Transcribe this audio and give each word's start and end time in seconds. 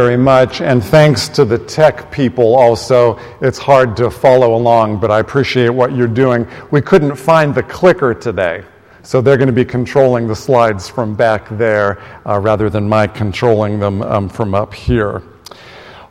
very 0.00 0.16
much, 0.16 0.60
and 0.60 0.84
thanks 0.84 1.28
to 1.28 1.44
the 1.44 1.58
tech 1.58 2.08
people 2.12 2.54
also. 2.54 3.18
It's 3.40 3.58
hard 3.58 3.96
to 3.96 4.12
follow 4.12 4.54
along, 4.54 5.00
but 5.00 5.10
I 5.10 5.18
appreciate 5.18 5.70
what 5.70 5.90
you're 5.90 6.06
doing. 6.06 6.46
We 6.70 6.80
couldn't 6.80 7.16
find 7.16 7.52
the 7.52 7.64
clicker 7.64 8.14
today, 8.14 8.62
so 9.02 9.20
they're 9.20 9.36
going 9.36 9.48
to 9.48 9.52
be 9.52 9.64
controlling 9.64 10.28
the 10.28 10.36
slides 10.36 10.88
from 10.88 11.16
back 11.16 11.48
there 11.58 12.00
uh, 12.24 12.38
rather 12.38 12.70
than 12.70 12.88
my 12.88 13.08
controlling 13.08 13.80
them 13.80 14.02
um, 14.02 14.28
from 14.28 14.54
up 14.54 14.72
here. 14.72 15.20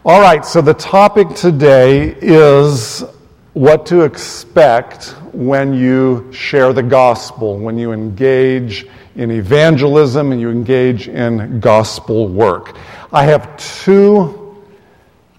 All 0.03 0.19
right, 0.19 0.43
so 0.43 0.61
the 0.61 0.73
topic 0.73 1.29
today 1.29 2.13
is 2.19 3.05
what 3.53 3.85
to 3.85 4.01
expect 4.01 5.15
when 5.31 5.73
you 5.73 6.29
share 6.33 6.73
the 6.73 6.83
gospel, 6.83 7.57
when 7.57 7.77
you 7.77 7.93
engage 7.93 8.85
in 9.17 9.31
evangelism 9.31 10.31
and 10.31 10.39
you 10.39 10.49
engage 10.49 11.07
in 11.07 11.59
gospel 11.59 12.27
work. 12.27 12.77
I 13.11 13.25
have 13.25 13.57
two 13.57 14.63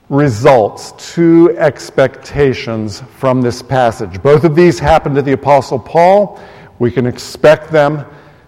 results, 0.08 0.92
two 1.14 1.56
expectations 1.56 3.02
from 3.18 3.40
this 3.40 3.62
passage. 3.62 4.20
Both 4.20 4.42
of 4.42 4.56
these 4.56 4.78
happen 4.80 5.14
to 5.14 5.22
the 5.22 5.32
Apostle 5.32 5.78
Paul. 5.78 6.40
We 6.80 6.90
can 6.90 7.06
expect 7.06 7.70
them 7.70 8.04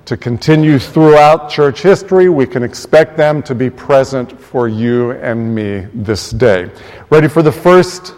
to 0.06 0.16
continue 0.16 0.80
throughout 0.80 1.48
church 1.48 1.82
history. 1.82 2.28
We 2.28 2.46
can 2.46 2.64
expect 2.64 3.16
them 3.16 3.42
to 3.44 3.54
be 3.54 3.70
present 3.70 4.40
for 4.40 4.66
you 4.66 5.12
and 5.12 5.54
me 5.54 5.86
this 5.94 6.30
day. 6.30 6.70
Ready 7.10 7.28
for 7.28 7.42
the 7.42 7.52
first, 7.52 8.14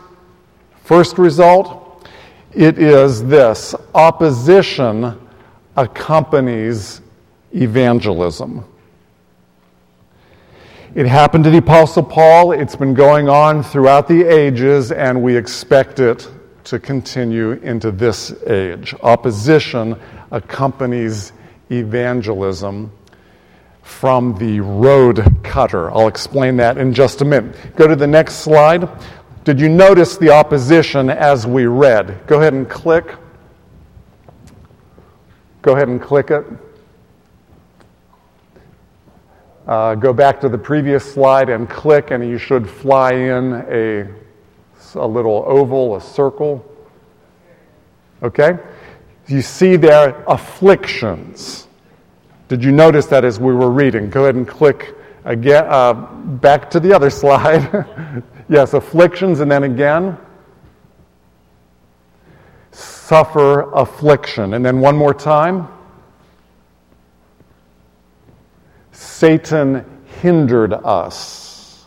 first 0.85 1.19
result? 1.19 2.07
It 2.55 2.79
is 2.79 3.23
this 3.23 3.75
opposition 3.95 5.19
accompanies 5.77 7.02
evangelism. 7.55 8.65
It 10.95 11.07
happened 11.07 11.45
to 11.45 11.51
the 11.51 11.59
Apostle 11.59 12.03
Paul. 12.03 12.53
It's 12.53 12.77
been 12.77 12.93
going 12.93 13.29
on 13.29 13.63
throughout 13.63 14.09
the 14.09 14.25
ages, 14.25 14.93
and 14.93 15.23
we 15.23 15.37
expect 15.37 16.01
it 16.01 16.29
to 16.65 16.79
continue 16.79 17.53
into 17.53 17.91
this 17.91 18.33
age. 18.47 18.95
Opposition 19.03 19.99
accompanies 20.31 21.33
evangelism 21.71 22.93
from 23.83 24.37
the 24.39 24.61
road 24.61 25.25
cutter. 25.43 25.91
I'll 25.91 26.09
explain 26.09 26.57
that 26.59 26.79
in 26.79 26.93
just 26.93 27.23
a 27.23 27.25
minute. 27.25 27.57
Go 27.75 27.89
to 27.89 27.97
the 27.97 28.07
next 28.07 28.37
slide. 28.37 28.89
Did 29.45 29.59
you 29.61 29.69
notice 29.69 30.19
the 30.19 30.31
opposition 30.31 31.11
as 31.11 31.47
we 31.47 31.67
read? 31.67 32.27
Go 32.27 32.39
ahead 32.39 32.53
and 32.53 32.69
click. 32.69 33.17
Go 35.63 35.73
ahead 35.73 35.89
and 35.89 36.01
click 36.01 36.31
it. 36.31 36.45
Uh, 39.67 39.95
go 39.95 40.13
back 40.13 40.41
to 40.41 40.49
the 40.49 40.59
previous 40.59 41.13
slide 41.15 41.49
and 41.49 41.71
click, 41.71 42.11
and 42.11 42.29
you 42.29 42.37
should 42.37 42.69
fly 42.69 43.13
in 43.13 43.53
a, 43.69 44.09
a 44.97 45.07
little 45.07 45.45
oval, 45.47 45.95
a 45.95 46.01
circle. 46.01 46.65
Okay? 48.23 48.59
You 49.29 49.41
see 49.41 49.77
there 49.77 50.25
afflictions. 50.27 51.69
Did 52.49 52.65
you 52.65 52.73
notice 52.73 53.07
that 53.07 53.25
as 53.25 53.39
we 53.39 53.55
were 53.55 53.71
reading? 53.71 54.11
Go 54.11 54.25
ahead 54.25 54.35
and 54.35 54.47
click 54.47 54.97
again, 55.25 55.65
uh, 55.69 55.95
back 55.95 56.69
to 56.71 56.81
the 56.81 56.93
other 56.93 57.11
slide. 57.23 57.87
yes, 58.49 58.75
afflictions, 58.75 59.41
and 59.41 59.51
then 59.51 59.63
again. 59.63 60.19
Suffer 62.73 63.71
affliction. 63.73 64.55
And 64.55 64.65
then 64.65 64.81
one 64.81 64.97
more 64.97 65.15
time. 65.15 65.69
Satan 69.03 69.85
hindered 70.21 70.73
us. 70.73 71.87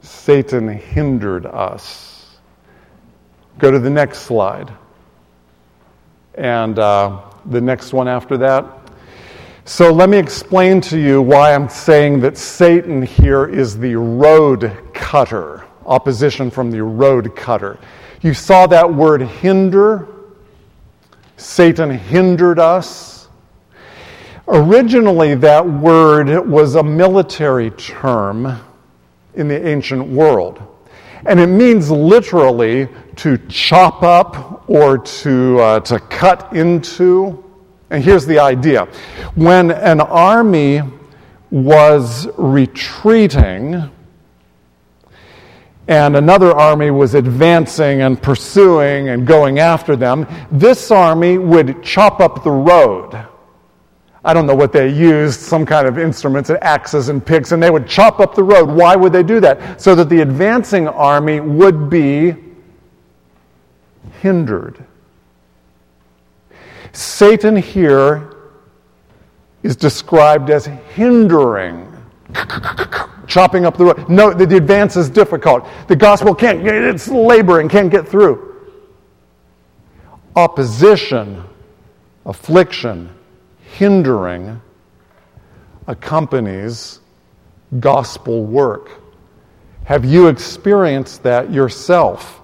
Satan 0.00 0.68
hindered 0.68 1.44
us. 1.44 2.38
Go 3.58 3.70
to 3.70 3.78
the 3.78 3.90
next 3.90 4.20
slide. 4.20 4.72
And 6.34 6.78
uh, 6.78 7.20
the 7.46 7.60
next 7.60 7.92
one 7.92 8.06
after 8.06 8.36
that. 8.38 8.64
So 9.64 9.92
let 9.92 10.08
me 10.08 10.18
explain 10.18 10.80
to 10.82 10.98
you 10.98 11.20
why 11.20 11.52
I'm 11.52 11.68
saying 11.68 12.20
that 12.20 12.38
Satan 12.38 13.02
here 13.02 13.46
is 13.46 13.76
the 13.76 13.96
road 13.96 14.76
cutter, 14.94 15.64
opposition 15.84 16.50
from 16.50 16.70
the 16.70 16.82
road 16.82 17.34
cutter. 17.34 17.78
You 18.22 18.34
saw 18.34 18.66
that 18.68 18.94
word 18.94 19.22
hinder. 19.22 20.06
Satan 21.36 21.90
hindered 21.90 22.58
us. 22.58 23.19
Originally, 24.52 25.36
that 25.36 25.64
word 25.64 26.44
was 26.48 26.74
a 26.74 26.82
military 26.82 27.70
term 27.70 28.60
in 29.34 29.46
the 29.46 29.68
ancient 29.68 30.08
world. 30.08 30.60
And 31.24 31.38
it 31.38 31.46
means 31.46 31.88
literally 31.88 32.88
to 33.16 33.38
chop 33.46 34.02
up 34.02 34.68
or 34.68 34.98
to, 34.98 35.60
uh, 35.60 35.80
to 35.80 36.00
cut 36.00 36.52
into. 36.52 37.44
And 37.90 38.02
here's 38.02 38.26
the 38.26 38.40
idea 38.40 38.86
when 39.36 39.70
an 39.70 40.00
army 40.00 40.82
was 41.52 42.26
retreating, 42.36 43.88
and 45.86 46.16
another 46.16 46.50
army 46.52 46.90
was 46.90 47.14
advancing 47.14 48.02
and 48.02 48.20
pursuing 48.20 49.10
and 49.10 49.28
going 49.28 49.60
after 49.60 49.94
them, 49.94 50.26
this 50.50 50.90
army 50.90 51.38
would 51.38 51.84
chop 51.84 52.18
up 52.18 52.42
the 52.42 52.50
road 52.50 53.26
I 54.22 54.34
don't 54.34 54.46
know 54.46 54.54
what 54.54 54.72
they 54.72 54.88
used, 54.88 55.40
some 55.40 55.64
kind 55.64 55.88
of 55.88 55.98
instruments 55.98 56.50
and 56.50 56.62
axes 56.62 57.08
and 57.08 57.24
picks, 57.24 57.52
and 57.52 57.62
they 57.62 57.70
would 57.70 57.86
chop 57.86 58.20
up 58.20 58.34
the 58.34 58.42
road. 58.42 58.68
Why 58.68 58.94
would 58.94 59.12
they 59.12 59.22
do 59.22 59.40
that? 59.40 59.80
So 59.80 59.94
that 59.94 60.10
the 60.10 60.20
advancing 60.20 60.86
army 60.88 61.40
would 61.40 61.88
be 61.88 62.36
hindered. 64.20 64.84
Satan 66.92 67.56
here 67.56 68.36
is 69.62 69.74
described 69.76 70.50
as 70.50 70.66
hindering, 70.66 71.86
chopping 73.26 73.64
up 73.64 73.78
the 73.78 73.86
road. 73.86 74.08
No, 74.08 74.34
the, 74.34 74.44
the 74.44 74.56
advance 74.56 74.96
is 74.96 75.08
difficult. 75.08 75.66
The 75.88 75.96
gospel 75.96 76.34
can't, 76.34 76.66
it's 76.66 77.08
laboring, 77.08 77.70
can't 77.70 77.90
get 77.90 78.06
through. 78.06 78.70
Opposition, 80.36 81.42
affliction, 82.26 83.08
hindering 83.76 84.60
accompanies 85.86 87.00
gospel 87.78 88.44
work. 88.44 88.90
Have 89.84 90.04
you 90.04 90.28
experienced 90.28 91.22
that 91.22 91.52
yourself? 91.52 92.39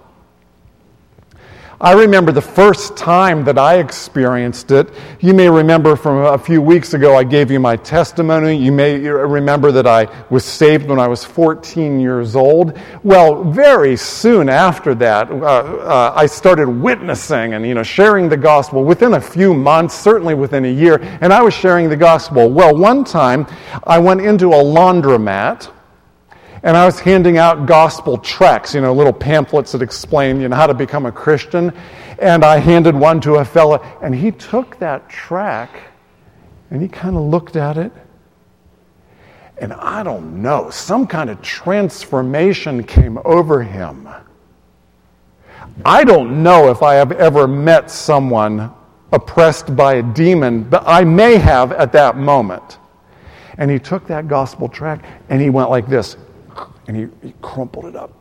I 1.78 1.92
remember 1.92 2.32
the 2.32 2.41
first 2.41 2.97
time 2.97 3.44
that 3.44 3.59
I 3.59 3.81
experienced 3.81 4.70
it. 4.70 4.88
You 5.20 5.34
may 5.34 5.50
remember 5.50 5.94
from 5.94 6.25
a 6.25 6.38
few 6.38 6.62
weeks 6.62 6.94
ago, 6.94 7.14
I 7.14 7.22
gave 7.22 7.50
you 7.50 7.60
my 7.60 7.76
testimony. 7.76 8.56
You 8.56 8.72
may 8.72 8.98
remember 8.98 9.70
that 9.72 9.86
I 9.86 10.09
was 10.31 10.42
saved 10.42 10.88
when 10.88 10.98
I 10.98 11.06
was 11.06 11.22
14 11.22 12.00
years 12.00 12.34
old. 12.34 12.78
Well, 13.03 13.44
very 13.44 13.94
soon 13.94 14.48
after 14.48 14.94
that, 14.94 15.31
uh, 15.31 15.34
uh, 15.34 16.12
I 16.16 16.25
started 16.25 16.70
witnessing 16.70 17.53
and 17.53 17.66
you 17.66 17.75
know 17.75 17.82
sharing 17.82 18.31
the 18.31 18.38
gospel 18.38 18.82
within 18.82 19.12
a 19.12 19.20
few 19.20 19.53
months, 19.53 19.94
certainly 19.94 20.32
within 20.32 20.65
a 20.65 20.72
year, 20.72 20.98
and 21.20 21.31
I 21.31 21.42
was 21.42 21.53
sharing 21.53 21.91
the 21.91 21.97
gospel. 21.97 22.50
Well, 22.50 22.75
one 22.75 23.04
time 23.04 23.47
I 23.84 23.98
went 23.98 24.22
into 24.22 24.48
a 24.48 24.62
laundromat 24.65 25.70
and 26.62 26.77
I 26.77 26.87
was 26.87 26.99
handing 26.99 27.39
out 27.39 27.67
gospel 27.67 28.19
tracts, 28.19 28.75
you 28.75 28.81
know, 28.81 28.93
little 28.93 29.12
pamphlets 29.12 29.72
that 29.72 29.83
explain, 29.83 30.41
you 30.41 30.49
know, 30.49 30.56
how 30.56 30.67
to 30.67 30.75
become 30.75 31.06
a 31.06 31.12
Christian. 31.12 31.72
And 32.19 32.44
I 32.44 32.59
handed 32.59 32.94
one 32.94 33.21
to 33.22 33.37
a 33.37 33.44
fellow, 33.44 33.83
and 34.03 34.15
he 34.15 34.31
took 34.31 34.78
that 34.78 35.09
tract 35.09 35.77
and 36.71 36.83
he 36.83 36.89
kind 36.89 37.16
of 37.16 37.22
looked 37.22 37.56
at 37.56 37.77
it. 37.77 37.93
And 39.59 39.72
I 39.72 40.03
don't 40.03 40.43
know, 40.43 40.69
some 40.71 41.06
kind 41.06 41.31
of 41.31 41.41
transformation 41.41 42.83
came 42.83 43.19
over 43.25 43.63
him. 43.63 44.09
I 45.84 46.04
don't 46.04 46.42
know 46.42 46.71
if 46.71 46.83
I 46.83 46.95
have 46.95 47.13
ever 47.13 47.47
met 47.47 47.91
someone 47.91 48.72
oppressed 49.13 49.77
by 49.77 49.95
a 49.95 50.03
demon, 50.03 50.65
but 50.65 50.83
I 50.86 51.04
may 51.04 51.36
have 51.36 51.72
at 51.72 51.92
that 51.92 52.16
moment. 52.16 52.78
And 53.59 53.71
he 53.71 53.78
took 53.78 54.07
that 54.09 54.28
gospel 54.28 54.69
tract 54.69 55.07
and 55.30 55.41
he 55.41 55.48
went 55.48 55.71
like 55.71 55.86
this 55.86 56.16
and 56.86 56.97
he, 56.97 57.06
he 57.27 57.34
crumpled 57.42 57.86
it 57.86 57.97
up. 57.97 58.12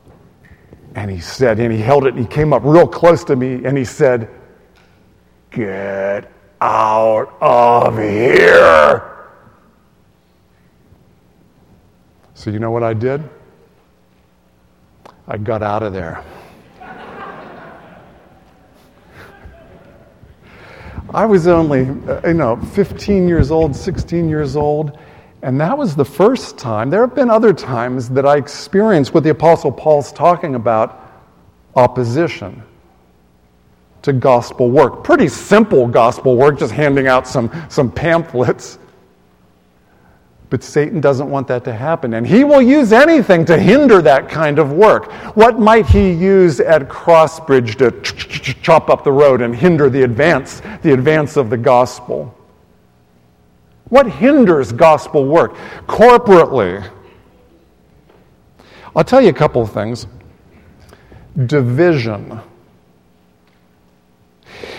And 0.95 1.11
he 1.11 1.19
said, 1.19 1.59
and 1.59 1.73
he 1.73 1.79
held 1.79 2.05
it, 2.05 2.13
and 2.13 2.19
he 2.19 2.27
came 2.27 2.53
up 2.53 2.63
real 2.63 2.87
close 2.87 3.23
to 3.25 3.35
me, 3.35 3.65
and 3.65 3.77
he 3.77 3.85
said, 3.85 4.29
Get 5.51 6.31
out 6.61 7.37
of 7.41 7.97
here. 7.97 9.11
So, 12.33 12.49
you 12.49 12.59
know 12.59 12.71
what 12.71 12.83
I 12.83 12.93
did? 12.93 13.27
I 15.27 15.37
got 15.37 15.63
out 15.63 15.83
of 15.83 15.93
there. 15.93 16.23
I 21.13 21.25
was 21.25 21.47
only, 21.47 21.87
uh, 22.09 22.27
you 22.27 22.33
know, 22.33 22.57
15 22.57 23.27
years 23.27 23.49
old, 23.51 23.75
16 23.75 24.27
years 24.27 24.55
old, 24.55 24.97
And 25.45 25.61
that 25.61 25.77
was 25.77 25.95
the 25.95 26.03
first 26.03 26.57
time. 26.57 26.89
There 26.89 27.01
have 27.01 27.13
been 27.13 27.29
other 27.29 27.53
times 27.53 28.09
that 28.09 28.25
I 28.25 28.35
experienced 28.35 29.13
what 29.13 29.23
the 29.23 29.29
Apostle 29.29 29.71
Paul's 29.71 30.11
talking 30.11 30.55
about 30.55 31.07
opposition 31.75 32.63
to 34.01 34.11
gospel 34.11 34.71
work. 34.71 35.03
Pretty 35.03 35.27
simple 35.27 35.87
gospel 35.87 36.35
work, 36.35 36.57
just 36.57 36.73
handing 36.73 37.05
out 37.05 37.27
some, 37.27 37.51
some 37.69 37.91
pamphlets. 37.91 38.79
But 40.49 40.63
Satan 40.63 40.99
doesn't 40.99 41.29
want 41.29 41.47
that 41.49 41.63
to 41.65 41.73
happen, 41.73 42.15
and 42.15 42.25
he 42.25 42.43
will 42.43 42.61
use 42.63 42.91
anything 42.91 43.45
to 43.45 43.55
hinder 43.55 44.01
that 44.01 44.27
kind 44.27 44.57
of 44.57 44.73
work. 44.73 45.11
What 45.35 45.59
might 45.59 45.85
he 45.85 46.11
use 46.11 46.59
at 46.59 46.89
Crossbridge 46.89 47.75
to 47.77 47.91
chop 48.63 48.89
up 48.89 49.03
the 49.03 49.11
road 49.11 49.43
and 49.43 49.55
hinder 49.55 49.91
the 49.91 50.01
advance, 50.01 50.63
the 50.81 50.93
advance 50.93 51.37
of 51.37 51.51
the 51.51 51.57
gospel? 51.57 52.35
What 53.89 54.07
hinders 54.07 54.71
gospel 54.71 55.25
work 55.25 55.55
corporately? 55.87 56.89
I'll 58.95 59.03
tell 59.03 59.21
you 59.21 59.29
a 59.29 59.33
couple 59.33 59.61
of 59.61 59.71
things. 59.71 60.07
Division. 61.45 62.39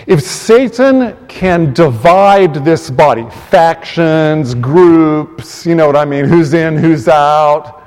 If 0.07 0.21
Satan 0.21 1.15
can 1.27 1.73
divide 1.73 2.65
this 2.65 2.89
body, 2.89 3.27
factions, 3.49 4.55
groups, 4.55 5.65
you 5.65 5.75
know 5.75 5.85
what 5.85 5.95
I 5.95 6.05
mean, 6.05 6.25
who's 6.25 6.53
in, 6.53 6.77
who's 6.77 7.07
out, 7.07 7.83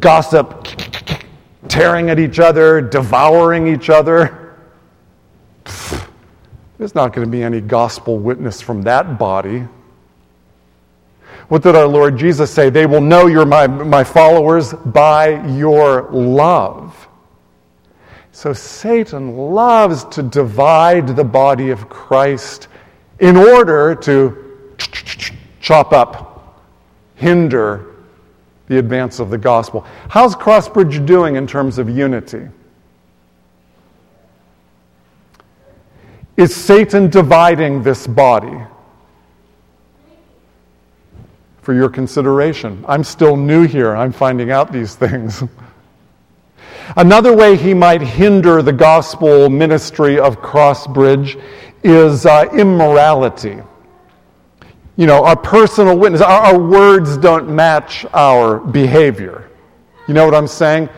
gossip, 0.00 0.66
tearing 1.68 2.10
at 2.10 2.18
each 2.18 2.38
other, 2.38 2.80
devouring 2.80 3.68
each 3.68 3.90
other, 3.90 4.56
there's 6.78 6.94
not 6.94 7.12
going 7.12 7.26
to 7.26 7.30
be 7.30 7.42
any 7.42 7.60
gospel 7.60 8.18
witness 8.18 8.60
from 8.60 8.82
that 8.82 9.18
body. 9.18 9.66
What 11.48 11.62
did 11.62 11.76
our 11.76 11.86
Lord 11.86 12.18
Jesus 12.18 12.50
say? 12.50 12.70
They 12.70 12.86
will 12.86 13.00
know 13.00 13.26
you're 13.26 13.46
my, 13.46 13.66
my 13.66 14.04
followers 14.04 14.72
by 14.72 15.46
your 15.56 16.10
love. 16.10 17.08
So 18.32 18.52
Satan 18.52 19.36
loves 19.36 20.04
to 20.06 20.22
divide 20.22 21.08
the 21.08 21.24
body 21.24 21.70
of 21.70 21.88
Christ 21.88 22.68
in 23.20 23.36
order 23.36 23.94
to 23.94 24.76
chop 25.60 25.92
up, 25.92 26.62
hinder 27.14 27.94
the 28.66 28.78
advance 28.78 29.20
of 29.20 29.30
the 29.30 29.38
gospel. 29.38 29.86
How's 30.08 30.34
Crossbridge 30.34 31.06
doing 31.06 31.36
in 31.36 31.46
terms 31.46 31.78
of 31.78 31.88
unity? 31.88 32.48
Is 36.36 36.54
Satan 36.54 37.08
dividing 37.08 37.82
this 37.82 38.06
body? 38.06 38.58
For 41.62 41.74
your 41.74 41.88
consideration. 41.88 42.84
I'm 42.86 43.02
still 43.02 43.36
new 43.36 43.66
here. 43.66 43.96
I'm 43.96 44.12
finding 44.12 44.50
out 44.50 44.70
these 44.70 44.94
things. 44.94 45.42
Another 46.96 47.34
way 47.34 47.56
he 47.56 47.74
might 47.74 48.00
hinder 48.00 48.62
the 48.62 48.72
gospel 48.72 49.50
ministry 49.50 50.20
of 50.20 50.40
Crossbridge 50.40 51.42
is 51.82 52.26
uh, 52.26 52.48
immorality. 52.52 53.58
You 54.96 55.06
know, 55.06 55.24
our 55.24 55.36
personal 55.36 55.98
witness, 55.98 56.20
our, 56.20 56.54
our 56.54 56.58
words 56.58 57.16
don't 57.16 57.48
match 57.48 58.06
our 58.14 58.58
behavior. 58.58 59.50
You 60.06 60.14
know 60.14 60.24
what 60.24 60.34
I'm 60.34 60.46
saying? 60.46 60.88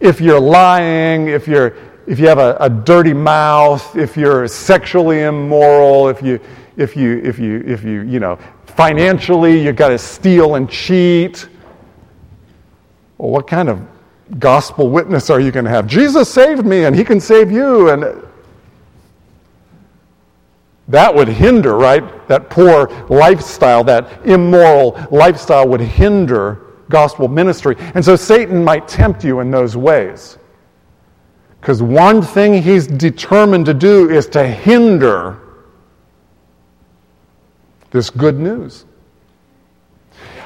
If 0.00 0.20
you're 0.20 0.40
lying, 0.40 1.28
if, 1.28 1.46
you're, 1.46 1.76
if 2.06 2.18
you 2.18 2.26
have 2.28 2.38
a, 2.38 2.56
a 2.60 2.68
dirty 2.68 3.14
mouth, 3.14 3.96
if 3.96 4.16
you're 4.16 4.46
sexually 4.48 5.22
immoral, 5.22 6.08
if 6.08 6.22
you, 6.22 6.40
if 6.76 6.96
you, 6.96 7.20
if 7.24 7.38
you, 7.38 7.62
if 7.66 7.84
you, 7.84 8.02
you 8.02 8.20
know, 8.20 8.38
financially 8.66 9.62
you've 9.62 9.76
got 9.76 9.88
to 9.88 9.98
steal 9.98 10.56
and 10.56 10.68
cheat, 10.68 11.48
well, 13.18 13.30
what 13.30 13.46
kind 13.46 13.68
of 13.68 13.80
gospel 14.38 14.90
witness 14.90 15.30
are 15.30 15.40
you 15.40 15.50
going 15.50 15.64
to 15.64 15.70
have? 15.70 15.86
Jesus 15.86 16.32
saved 16.32 16.66
me 16.66 16.84
and 16.84 16.94
he 16.94 17.04
can 17.04 17.20
save 17.20 17.50
you. 17.50 17.90
And 17.90 18.22
that 20.88 21.14
would 21.14 21.28
hinder, 21.28 21.76
right? 21.76 22.28
That 22.28 22.50
poor 22.50 22.88
lifestyle, 23.08 23.84
that 23.84 24.26
immoral 24.26 25.00
lifestyle 25.10 25.68
would 25.68 25.80
hinder 25.80 26.60
gospel 26.90 27.28
ministry. 27.28 27.76
And 27.94 28.04
so 28.04 28.16
Satan 28.16 28.62
might 28.62 28.86
tempt 28.86 29.24
you 29.24 29.40
in 29.40 29.50
those 29.50 29.76
ways. 29.76 30.38
Because 31.64 31.82
one 31.82 32.20
thing 32.20 32.62
he's 32.62 32.86
determined 32.86 33.64
to 33.64 33.72
do 33.72 34.10
is 34.10 34.26
to 34.26 34.46
hinder 34.46 35.38
this 37.90 38.10
good 38.10 38.38
news. 38.38 38.84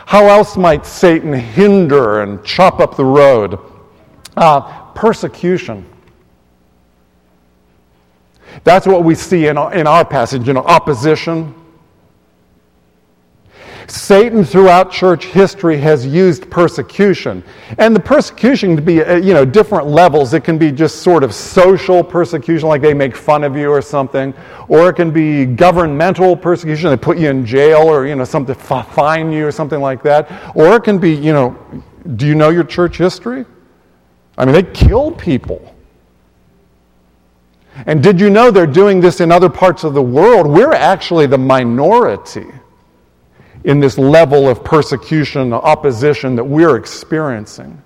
How 0.06 0.26
else 0.26 0.56
might 0.56 0.86
Satan 0.86 1.32
hinder 1.32 2.20
and 2.20 2.44
chop 2.44 2.78
up 2.78 2.96
the 2.96 3.04
road? 3.04 3.58
Uh, 4.36 4.60
persecution. 4.92 5.84
That's 8.62 8.86
what 8.86 9.02
we 9.02 9.16
see 9.16 9.48
in 9.48 9.58
our, 9.58 9.74
in 9.74 9.88
our 9.88 10.04
passage, 10.04 10.46
you 10.46 10.52
know, 10.52 10.62
opposition. 10.62 11.52
Satan 13.90 14.44
throughout 14.44 14.92
church 14.92 15.24
history 15.24 15.78
has 15.78 16.06
used 16.06 16.50
persecution. 16.50 17.42
And 17.78 17.96
the 17.96 18.00
persecution 18.00 18.76
can 18.76 18.84
be, 18.84 19.02
uh, 19.02 19.16
you 19.16 19.32
know, 19.32 19.46
different 19.46 19.86
levels. 19.86 20.34
It 20.34 20.44
can 20.44 20.58
be 20.58 20.70
just 20.70 21.02
sort 21.02 21.24
of 21.24 21.34
social 21.34 22.04
persecution, 22.04 22.68
like 22.68 22.82
they 22.82 22.92
make 22.92 23.16
fun 23.16 23.44
of 23.44 23.56
you 23.56 23.70
or 23.70 23.80
something. 23.80 24.34
Or 24.68 24.90
it 24.90 24.96
can 24.96 25.10
be 25.10 25.46
governmental 25.46 26.36
persecution. 26.36 26.90
They 26.90 26.98
put 26.98 27.16
you 27.16 27.30
in 27.30 27.46
jail 27.46 27.82
or, 27.82 28.06
you 28.06 28.14
know, 28.14 28.24
something, 28.24 28.54
fine 28.54 29.32
you 29.32 29.46
or 29.46 29.52
something 29.52 29.80
like 29.80 30.02
that. 30.02 30.52
Or 30.54 30.76
it 30.76 30.84
can 30.84 30.98
be, 30.98 31.14
you 31.14 31.32
know, 31.32 31.56
do 32.16 32.26
you 32.26 32.34
know 32.34 32.50
your 32.50 32.64
church 32.64 32.98
history? 32.98 33.46
I 34.36 34.44
mean, 34.44 34.54
they 34.54 34.64
kill 34.64 35.12
people. 35.12 35.74
And 37.86 38.02
did 38.02 38.20
you 38.20 38.28
know 38.28 38.50
they're 38.50 38.66
doing 38.66 39.00
this 39.00 39.20
in 39.20 39.32
other 39.32 39.48
parts 39.48 39.82
of 39.82 39.94
the 39.94 40.02
world? 40.02 40.46
We're 40.46 40.74
actually 40.74 41.26
the 41.26 41.38
minority 41.38 42.48
in 43.64 43.80
this 43.80 43.98
level 43.98 44.48
of 44.48 44.64
persecution, 44.64 45.52
opposition 45.52 46.36
that 46.36 46.44
we're 46.44 46.76
experiencing. 46.76 47.82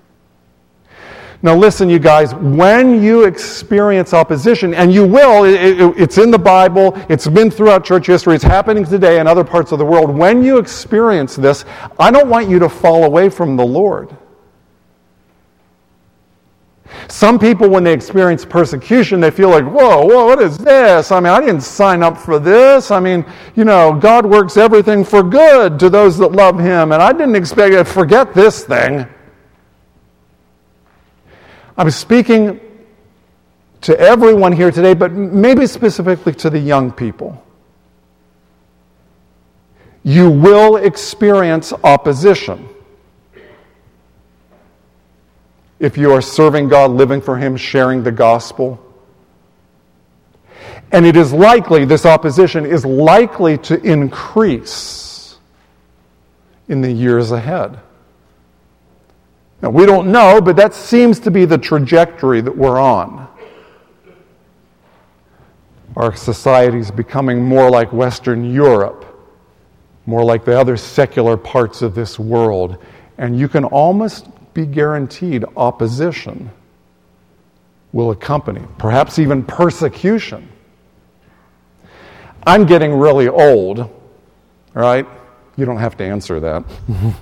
Now, 1.44 1.56
listen, 1.56 1.90
you 1.90 1.98
guys, 1.98 2.36
when 2.36 3.02
you 3.02 3.24
experience 3.24 4.14
opposition, 4.14 4.74
and 4.74 4.94
you 4.94 5.04
will, 5.04 5.44
it, 5.44 5.80
it, 5.80 5.94
it's 5.98 6.16
in 6.16 6.30
the 6.30 6.38
Bible, 6.38 6.96
it's 7.08 7.26
been 7.26 7.50
throughout 7.50 7.84
church 7.84 8.06
history, 8.06 8.36
it's 8.36 8.44
happening 8.44 8.84
today 8.84 9.19
in 9.19 9.26
other 9.26 9.42
parts 9.42 9.72
of 9.72 9.80
the 9.80 9.84
world. 9.84 10.16
When 10.16 10.44
you 10.44 10.58
experience 10.58 11.34
this, 11.34 11.64
I 11.98 12.12
don't 12.12 12.28
want 12.28 12.48
you 12.48 12.60
to 12.60 12.68
fall 12.68 13.02
away 13.02 13.28
from 13.28 13.56
the 13.56 13.66
Lord. 13.66 14.16
Some 17.08 17.38
people, 17.38 17.68
when 17.68 17.84
they 17.84 17.92
experience 17.92 18.44
persecution, 18.44 19.20
they 19.20 19.30
feel 19.30 19.50
like, 19.50 19.64
whoa, 19.64 20.04
whoa, 20.04 20.26
what 20.26 20.40
is 20.40 20.58
this? 20.58 21.11
I 21.12 21.20
mean, 21.20 21.32
I 21.32 21.40
didn't 21.40 21.62
sign 21.62 22.02
up 22.02 22.16
for 22.18 22.38
this. 22.38 22.90
I 22.90 23.00
mean, 23.00 23.25
you 23.54 23.64
know, 23.64 23.92
God 23.94 24.26
works 24.26 24.56
everything 24.56 25.04
for 25.04 25.22
good 25.22 25.78
to 25.80 25.90
those 25.90 26.18
that 26.18 26.32
love 26.32 26.58
Him, 26.58 26.92
and 26.92 27.02
I 27.02 27.12
didn't 27.12 27.37
expect 27.37 27.75
to 27.75 27.84
forget 27.84 28.34
this 28.34 28.64
thing. 28.64 29.06
I'm 31.76 31.90
speaking 31.90 32.61
to 33.82 33.99
everyone 33.99 34.52
here 34.52 34.70
today, 34.70 34.94
but 34.94 35.12
maybe 35.12 35.66
specifically 35.66 36.32
to 36.34 36.50
the 36.50 36.58
young 36.58 36.92
people. 36.92 37.44
You 40.04 40.30
will 40.30 40.76
experience 40.76 41.72
opposition. 41.84 42.68
If 45.82 45.98
you 45.98 46.12
are 46.12 46.22
serving 46.22 46.68
God, 46.68 46.92
living 46.92 47.20
for 47.20 47.36
Him, 47.36 47.56
sharing 47.56 48.04
the 48.04 48.12
gospel. 48.12 48.80
And 50.92 51.04
it 51.04 51.16
is 51.16 51.32
likely, 51.32 51.84
this 51.84 52.06
opposition 52.06 52.64
is 52.64 52.84
likely 52.84 53.58
to 53.58 53.82
increase 53.82 55.38
in 56.68 56.82
the 56.82 56.92
years 56.92 57.32
ahead. 57.32 57.80
Now, 59.60 59.70
we 59.70 59.84
don't 59.84 60.12
know, 60.12 60.40
but 60.40 60.54
that 60.54 60.72
seems 60.72 61.18
to 61.20 61.32
be 61.32 61.46
the 61.46 61.58
trajectory 61.58 62.40
that 62.40 62.56
we're 62.56 62.78
on. 62.78 63.26
Our 65.96 66.14
society 66.14 66.78
is 66.78 66.92
becoming 66.92 67.44
more 67.44 67.68
like 67.68 67.92
Western 67.92 68.52
Europe, 68.52 69.04
more 70.06 70.24
like 70.24 70.44
the 70.44 70.58
other 70.58 70.76
secular 70.76 71.36
parts 71.36 71.82
of 71.82 71.96
this 71.96 72.20
world. 72.20 72.78
And 73.18 73.36
you 73.36 73.48
can 73.48 73.64
almost 73.64 74.28
be 74.54 74.66
guaranteed 74.66 75.44
opposition 75.56 76.50
will 77.92 78.11
accompany, 78.11 78.62
perhaps 78.78 79.18
even 79.18 79.44
persecution. 79.44 80.49
I'm 82.47 82.66
getting 82.66 82.94
really 82.94 83.28
old, 83.28 83.88
right? 84.75 85.06
You 85.56 85.64
don't 85.64 85.78
have 85.78 85.97
to 85.99 86.04
answer 86.04 86.40
that. 86.40 86.64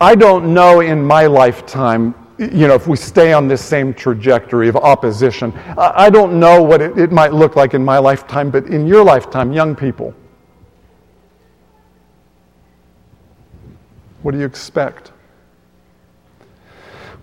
I 0.00 0.14
don't 0.14 0.54
know 0.54 0.80
in 0.80 1.04
my 1.04 1.26
lifetime, 1.26 2.14
you 2.38 2.66
know, 2.66 2.74
if 2.74 2.86
we 2.86 2.96
stay 2.96 3.32
on 3.32 3.46
this 3.46 3.62
same 3.62 3.94
trajectory 3.94 4.68
of 4.68 4.76
opposition, 4.76 5.52
I 5.76 6.10
don't 6.10 6.40
know 6.40 6.62
what 6.62 6.80
it, 6.80 6.98
it 6.98 7.12
might 7.12 7.32
look 7.32 7.56
like 7.56 7.74
in 7.74 7.84
my 7.84 7.98
lifetime, 7.98 8.50
but 8.50 8.66
in 8.66 8.86
your 8.86 9.04
lifetime, 9.04 9.52
young 9.52 9.76
people, 9.76 10.14
What 14.22 14.32
do 14.32 14.38
you 14.38 14.46
expect? 14.46 15.12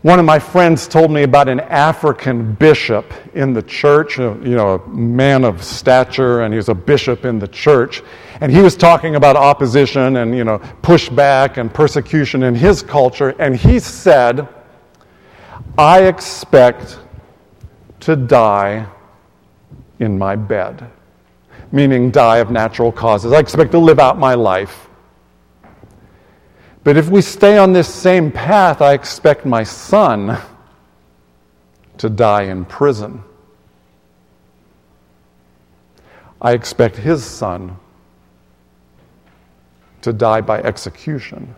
One 0.02 0.18
of 0.18 0.24
my 0.24 0.40
friends 0.40 0.88
told 0.88 1.12
me 1.12 1.24
about 1.24 1.50
an 1.50 1.60
African 1.60 2.54
bishop 2.54 3.12
in 3.34 3.52
the 3.52 3.62
church, 3.62 4.18
you 4.18 4.38
know, 4.38 4.76
a 4.76 4.88
man 4.88 5.44
of 5.44 5.62
stature, 5.62 6.44
and 6.44 6.54
he 6.54 6.58
was 6.58 6.70
a 6.70 6.74
bishop 6.74 7.26
in 7.26 7.38
the 7.38 7.50
church. 7.50 8.02
And 8.40 8.50
he 8.50 8.62
was 8.62 8.78
talking 8.78 9.16
about 9.16 9.36
opposition 9.36 10.16
and, 10.16 10.34
you 10.34 10.46
know, 10.46 10.60
pushback 10.82 11.58
and 11.58 11.74
persecution 11.74 12.44
in 12.44 12.56
his 12.56 12.82
culture. 12.82 13.36
And 13.40 13.58
he 13.58 13.78
said, 13.80 14.48
I 15.78 16.04
expect 16.04 17.00
to 18.00 18.16
die 18.16 18.88
in 20.00 20.18
my 20.18 20.38
bed, 20.38 20.90
meaning 21.74 22.10
die 22.10 22.38
of 22.38 22.52
natural 22.52 22.94
causes. 22.94 23.34
I 23.34 23.40
expect 23.40 23.72
to 23.72 23.80
live 23.80 24.00
out 24.00 24.18
my 24.18 24.34
life 24.34 24.89
but 26.90 26.98
if 26.98 27.08
we 27.08 27.22
stay 27.22 27.56
on 27.56 27.72
this 27.72 27.88
same 27.88 28.32
path, 28.32 28.82
I 28.82 28.96
expect 28.96 29.46
my 29.46 29.62
son 29.62 30.40
to 32.00 32.10
die 32.10 32.46
in 32.46 32.66
prison. 32.66 33.24
I 36.42 36.54
expect 36.54 36.96
his 36.96 37.24
son 37.24 37.78
to 40.02 40.12
die 40.12 40.42
by 40.42 40.64
execution. 40.64 41.54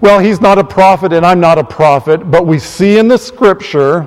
Well, 0.00 0.20
he's 0.20 0.40
not 0.40 0.56
a 0.56 0.62
prophet 0.62 1.12
and 1.12 1.26
I'm 1.26 1.40
not 1.40 1.58
a 1.58 1.64
prophet, 1.64 2.30
but 2.30 2.46
we 2.46 2.60
see 2.60 2.96
in 2.96 3.08
the 3.08 3.18
scripture, 3.18 4.06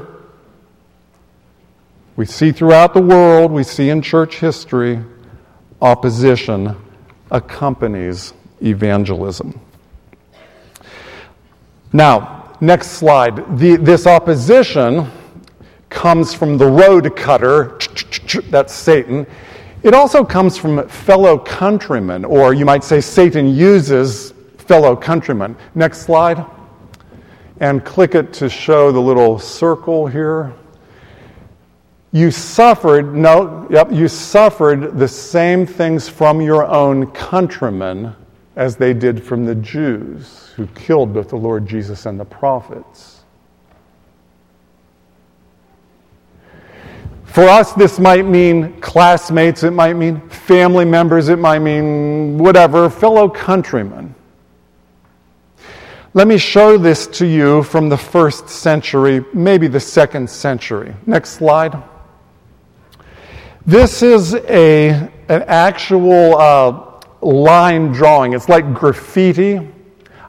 we 2.15 2.25
see 2.25 2.53
throughout 2.53 2.93
the 2.93 3.01
world, 3.01 3.51
we 3.51 3.63
see 3.63 3.89
in 3.89 4.01
church 4.01 4.39
history, 4.39 5.03
opposition 5.81 6.77
accompanies 7.31 8.33
evangelism. 8.61 9.59
Now, 11.93 12.55
next 12.59 12.91
slide. 12.91 13.57
The, 13.57 13.77
this 13.77 14.05
opposition 14.05 15.09
comes 15.89 16.33
from 16.33 16.57
the 16.57 16.65
road 16.65 17.15
cutter, 17.15 17.79
that's 18.49 18.73
Satan. 18.73 19.25
It 19.81 19.93
also 19.93 20.25
comes 20.25 20.57
from 20.57 20.87
fellow 20.89 21.37
countrymen, 21.37 22.25
or 22.25 22.53
you 22.53 22.65
might 22.65 22.83
say 22.83 22.99
Satan 22.99 23.55
uses 23.55 24.33
fellow 24.57 24.95
countrymen. 24.95 25.55
Next 25.73 25.99
slide. 25.99 26.45
And 27.61 27.85
click 27.85 28.15
it 28.15 28.33
to 28.33 28.49
show 28.49 28.91
the 28.91 28.99
little 28.99 29.39
circle 29.39 30.07
here. 30.07 30.53
You 32.11 32.31
suffered, 32.31 33.15
no, 33.15 33.67
yep, 33.69 33.91
you 33.91 34.07
suffered 34.07 34.97
the 34.97 35.07
same 35.07 35.65
things 35.65 36.09
from 36.09 36.41
your 36.41 36.65
own 36.65 37.07
countrymen 37.11 38.15
as 38.55 38.77
they 38.77 38.93
did 38.93 39.21
from 39.21 39.45
the 39.45 39.55
Jews 39.55 40.51
who 40.55 40.67
killed 40.67 41.13
both 41.13 41.29
the 41.29 41.35
Lord 41.35 41.67
Jesus 41.67 42.05
and 42.05 42.19
the 42.19 42.25
prophets. 42.25 43.23
For 47.25 47.43
us, 47.43 47.73
this 47.73 47.99
might 47.99 48.25
mean 48.25 48.79
classmates, 48.79 49.63
it 49.63 49.71
might 49.71 49.97
mean 49.97 50.21
family 50.29 50.85
members, 50.85 51.27
it 51.27 51.37
might 51.37 51.59
mean 51.59 52.37
whatever, 52.37 52.89
fellow 52.89 53.27
countrymen. 53.27 54.15
Let 56.13 56.29
me 56.29 56.37
show 56.37 56.77
this 56.77 57.07
to 57.07 57.27
you 57.27 57.61
from 57.63 57.89
the 57.89 57.97
first 57.97 58.47
century, 58.47 59.25
maybe 59.33 59.67
the 59.67 59.81
second 59.81 60.29
century. 60.29 60.95
Next 61.05 61.31
slide. 61.31 61.83
This 63.65 64.01
is 64.01 64.33
a, 64.35 64.91
an 65.27 65.43
actual 65.47 66.37
uh, 66.37 66.94
line 67.25 67.91
drawing. 67.91 68.33
It's 68.33 68.49
like 68.49 68.73
graffiti. 68.73 69.59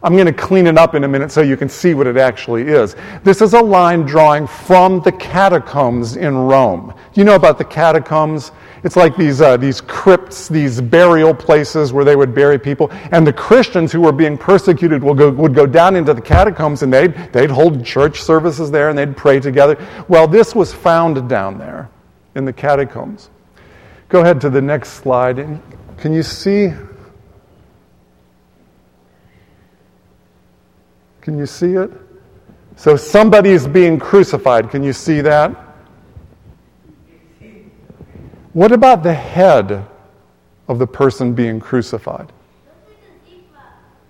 I'm 0.03 0.13
going 0.13 0.27
to 0.27 0.33
clean 0.33 0.67
it 0.67 0.79
up 0.79 0.95
in 0.95 1.05
a 1.05 1.09
minute 1.09 1.33
so 1.33 1.41
you 1.41 1.57
can 1.57 1.69
see 1.69 1.95
what 1.95 2.07
it 2.07 2.17
actually 2.17 2.63
is. 2.69 2.95
This 3.25 3.43
is 3.43 3.55
a 3.55 3.61
line 3.61 4.03
drawing 4.03 4.47
from 4.47 5.01
the 5.01 5.11
catacombs 5.11 6.17
in 6.17 6.37
Rome. 6.37 6.95
You 7.15 7.25
know 7.25 7.35
about 7.35 7.59
the 7.59 7.65
catacombs? 7.65 8.53
It's 8.85 8.95
like 8.95 9.17
these, 9.17 9.41
uh, 9.41 9.57
these 9.57 9.81
crypts, 9.81 10.49
these 10.49 10.81
burial 10.81 11.35
places 11.35 11.93
where 11.93 12.05
they 12.05 12.15
would 12.15 12.35
bury 12.35 12.57
people. 12.59 12.89
And 13.11 13.27
the 13.27 13.33
Christians 13.33 13.91
who 13.91 14.01
were 14.01 14.13
being 14.13 14.39
persecuted 14.39 15.03
would 15.03 15.19
go, 15.19 15.31
would 15.31 15.55
go 15.55 15.67
down 15.67 15.97
into 15.97 16.15
the 16.15 16.21
catacombs 16.21 16.85
and 16.85 16.93
they'd, 16.93 17.15
they'd 17.33 17.51
hold 17.51 17.85
church 17.85 18.23
services 18.23 18.71
there 18.71 18.91
and 18.91 18.99
they'd 18.99 19.17
pray 19.17 19.41
together. 19.41 19.77
Well, 20.09 20.29
this 20.29 20.55
was 20.55 20.73
found 20.73 21.29
down 21.29 21.59
there 21.59 21.91
in 22.37 22.45
the 22.45 22.53
catacombs. 22.53 23.31
Go 24.09 24.21
ahead 24.21 24.41
to 24.43 24.51
the 24.51 24.63
next 24.63 24.91
slide. 24.91 25.61
Can 25.99 26.13
you 26.13 26.23
see? 26.23 26.73
Can 31.27 31.37
you 31.37 31.47
see 31.47 31.73
it? 31.73 31.91
So 32.77 32.97
somebody 32.97 33.51
is 33.51 33.67
being 33.67 33.99
crucified. 33.99 34.71
Can 34.71 34.85
you 34.85 34.93
see 34.93 35.21
that? 35.23 35.51
What 38.53 38.71
about 38.71 39.03
the 39.03 39.13
head 39.13 39.85
of 40.69 40.79
the 40.79 40.87
person 40.87 41.35
being 41.35 41.59
crucified? 41.59 42.31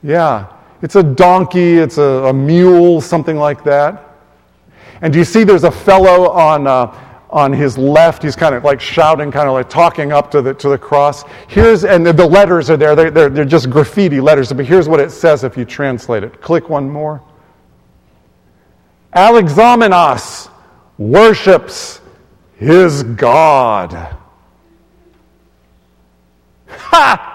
Yeah, 0.02 0.52
it's 0.82 0.96
a 0.96 1.02
donkey, 1.02 1.78
it's 1.78 1.96
a, 1.96 2.02
a 2.02 2.35
mule, 2.35 3.00
something 3.00 3.38
like 3.38 3.64
that. 3.64 4.14
And 5.00 5.11
do 5.11 5.18
you 5.18 5.25
see 5.25 5.42
there's 5.42 5.64
a 5.64 5.73
fellow 5.73 6.28
on, 6.28 6.66
uh, 6.66 6.94
on 7.30 7.52
his 7.52 7.76
left. 7.76 8.23
He's 8.23 8.37
kind 8.37 8.54
of 8.54 8.64
like 8.64 8.80
shouting, 8.80 9.30
kind 9.30 9.49
of 9.49 9.54
like 9.54 9.68
talking 9.68 10.12
up 10.12 10.30
to 10.33 10.42
the, 10.42 10.54
to 10.54 10.68
the 10.68 10.78
cross. 10.78 11.25
Here's, 11.49 11.85
and 11.85 12.06
the, 12.06 12.26
letters 12.26 12.71
are 12.71 12.76
there. 12.76 12.95
They're, 12.95 13.11
they're, 13.11 13.28
they're 13.28 13.45
just 13.45 13.71
graffiti 13.71 14.21
letters, 14.21 14.52
but 14.52 14.66
here's 14.66 14.88
what 14.88 15.00
it 15.00 15.11
says 15.11 15.45
if 15.45 15.56
you 15.56 15.64
translate 15.64 16.23
it. 16.25 16.40
Click 16.40 16.68
one 16.68 16.88
more. 16.88 17.23
Alexamenos 19.14 20.50
worships 20.99 22.00
his 22.56 23.02
God. 23.02 24.16
Ha! 26.68 27.33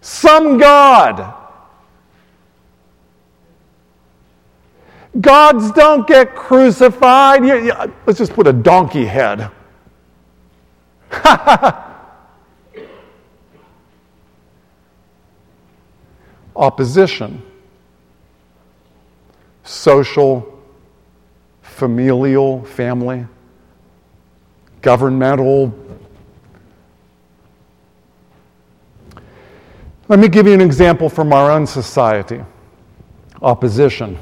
Some 0.00 0.58
God 0.58 1.41
Gods 5.20 5.70
don't 5.72 6.06
get 6.06 6.34
crucified. 6.34 7.42
let's 8.06 8.18
just 8.18 8.32
put 8.32 8.46
a 8.46 8.52
donkey 8.52 9.04
head. 9.04 9.50
Opposition, 16.56 17.42
social, 19.64 20.62
familial, 21.60 22.64
family, 22.64 23.26
governmental. 24.80 25.74
Let 30.08 30.18
me 30.18 30.28
give 30.28 30.46
you 30.46 30.54
an 30.54 30.60
example 30.60 31.08
from 31.08 31.32
our 31.32 31.50
own 31.50 31.66
society 31.66 32.42
opposition. 33.42 34.16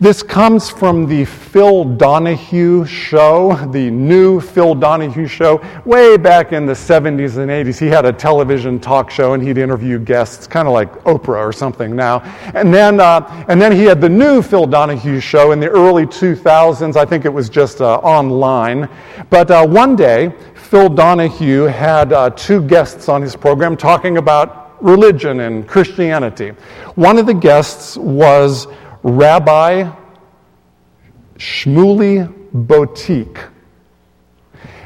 This 0.00 0.22
comes 0.22 0.70
from 0.70 1.08
the 1.08 1.24
Phil 1.24 1.82
Donahue 1.82 2.84
show, 2.84 3.56
the 3.72 3.90
new 3.90 4.40
Phil 4.40 4.76
Donahue 4.76 5.26
show, 5.26 5.60
way 5.84 6.16
back 6.16 6.52
in 6.52 6.66
the 6.66 6.72
70s 6.72 7.38
and 7.38 7.50
80s. 7.50 7.80
He 7.80 7.88
had 7.88 8.04
a 8.04 8.12
television 8.12 8.78
talk 8.78 9.10
show 9.10 9.32
and 9.32 9.42
he'd 9.42 9.58
interview 9.58 9.98
guests, 9.98 10.46
kind 10.46 10.68
of 10.68 10.72
like 10.72 10.92
Oprah 11.02 11.44
or 11.44 11.52
something 11.52 11.96
now. 11.96 12.20
And 12.54 12.72
then, 12.72 13.00
uh, 13.00 13.44
and 13.48 13.60
then 13.60 13.72
he 13.72 13.82
had 13.82 14.00
the 14.00 14.08
new 14.08 14.40
Phil 14.40 14.66
Donahue 14.66 15.18
show 15.18 15.50
in 15.50 15.58
the 15.58 15.68
early 15.68 16.06
2000s. 16.06 16.94
I 16.94 17.04
think 17.04 17.24
it 17.24 17.32
was 17.32 17.48
just 17.48 17.80
uh, 17.80 17.96
online. 17.96 18.88
But 19.30 19.50
uh, 19.50 19.66
one 19.66 19.96
day, 19.96 20.32
Phil 20.54 20.90
Donahue 20.90 21.64
had 21.64 22.12
uh, 22.12 22.30
two 22.30 22.62
guests 22.62 23.08
on 23.08 23.20
his 23.20 23.34
program 23.34 23.76
talking 23.76 24.18
about 24.18 24.80
religion 24.80 25.40
and 25.40 25.66
Christianity. 25.66 26.50
One 26.94 27.18
of 27.18 27.26
the 27.26 27.34
guests 27.34 27.96
was 27.96 28.68
Rabbi 29.08 29.90
Shmuley 31.36 32.32
Boteach. 32.52 33.50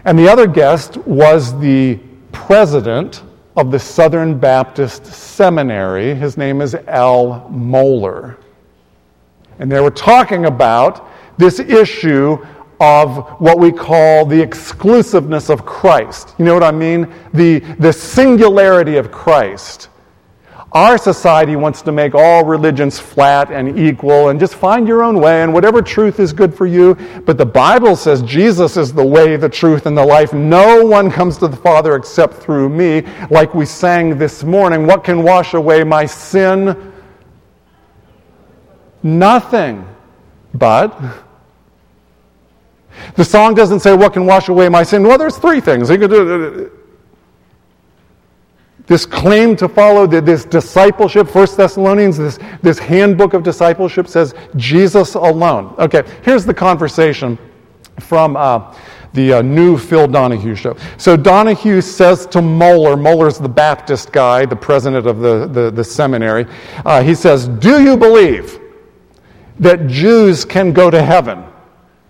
And 0.04 0.18
the 0.18 0.28
other 0.28 0.46
guest 0.46 0.96
was 0.98 1.58
the 1.60 1.98
president 2.32 3.22
of 3.56 3.70
the 3.70 3.78
Southern 3.78 4.38
Baptist 4.38 5.06
Seminary. 5.06 6.14
His 6.14 6.36
name 6.36 6.60
is 6.60 6.74
Al 6.74 7.48
Mohler. 7.52 8.36
And 9.58 9.70
they 9.70 9.80
were 9.80 9.90
talking 9.90 10.46
about 10.46 11.08
this 11.38 11.58
issue 11.58 12.38
of 12.80 13.40
what 13.40 13.58
we 13.58 13.70
call 13.70 14.26
the 14.26 14.40
exclusiveness 14.40 15.50
of 15.50 15.64
Christ. 15.64 16.34
You 16.38 16.44
know 16.44 16.54
what 16.54 16.64
I 16.64 16.72
mean? 16.72 17.12
The, 17.32 17.60
the 17.78 17.92
singularity 17.92 18.96
of 18.96 19.12
Christ. 19.12 19.88
Our 20.74 20.96
society 20.96 21.54
wants 21.54 21.82
to 21.82 21.92
make 21.92 22.14
all 22.14 22.46
religions 22.46 22.98
flat 22.98 23.50
and 23.50 23.78
equal 23.78 24.30
and 24.30 24.40
just 24.40 24.54
find 24.54 24.88
your 24.88 25.02
own 25.02 25.20
way 25.20 25.42
and 25.42 25.52
whatever 25.52 25.82
truth 25.82 26.18
is 26.18 26.32
good 26.32 26.54
for 26.54 26.64
you. 26.64 26.94
But 27.26 27.36
the 27.36 27.44
Bible 27.44 27.94
says 27.94 28.22
Jesus 28.22 28.78
is 28.78 28.90
the 28.92 29.04
way, 29.04 29.36
the 29.36 29.50
truth, 29.50 29.84
and 29.84 29.96
the 29.96 30.04
life. 30.04 30.32
No 30.32 30.82
one 30.84 31.10
comes 31.10 31.36
to 31.38 31.48
the 31.48 31.56
Father 31.56 31.94
except 31.94 32.34
through 32.34 32.70
me. 32.70 33.02
Like 33.30 33.54
we 33.54 33.66
sang 33.66 34.16
this 34.16 34.44
morning, 34.44 34.86
what 34.86 35.04
can 35.04 35.22
wash 35.22 35.52
away 35.52 35.84
my 35.84 36.06
sin? 36.06 36.92
Nothing. 39.02 39.86
But 40.54 40.98
the 43.14 43.24
song 43.24 43.54
doesn't 43.54 43.80
say, 43.80 43.94
What 43.94 44.12
can 44.14 44.24
wash 44.26 44.48
away 44.48 44.68
my 44.68 44.82
sin? 44.82 45.02
Well, 45.02 45.18
there's 45.18 45.36
three 45.36 45.60
things. 45.60 45.90
This 48.86 49.06
claim 49.06 49.54
to 49.56 49.68
follow 49.68 50.06
this 50.06 50.44
discipleship, 50.44 51.28
First 51.28 51.56
Thessalonians, 51.56 52.18
this, 52.18 52.38
this 52.62 52.78
handbook 52.78 53.32
of 53.32 53.42
discipleship 53.42 54.08
says 54.08 54.34
Jesus 54.56 55.14
alone. 55.14 55.74
Okay, 55.78 56.02
here's 56.22 56.44
the 56.44 56.54
conversation 56.54 57.38
from 58.00 58.36
uh, 58.36 58.74
the 59.12 59.34
uh, 59.34 59.42
new 59.42 59.76
Phil 59.76 60.08
Donahue 60.08 60.54
show. 60.54 60.76
So 60.96 61.16
Donahue 61.16 61.80
says 61.80 62.26
to 62.26 62.38
Mohler, 62.38 62.96
Mohler's 62.96 63.38
the 63.38 63.48
Baptist 63.48 64.10
guy, 64.12 64.46
the 64.46 64.56
president 64.56 65.06
of 65.06 65.20
the, 65.20 65.46
the, 65.46 65.70
the 65.70 65.84
seminary, 65.84 66.46
uh, 66.84 67.02
he 67.02 67.14
says, 67.14 67.46
Do 67.48 67.82
you 67.82 67.96
believe 67.96 68.58
that 69.60 69.86
Jews 69.86 70.44
can 70.44 70.72
go 70.72 70.90
to 70.90 71.02
heaven? 71.02 71.44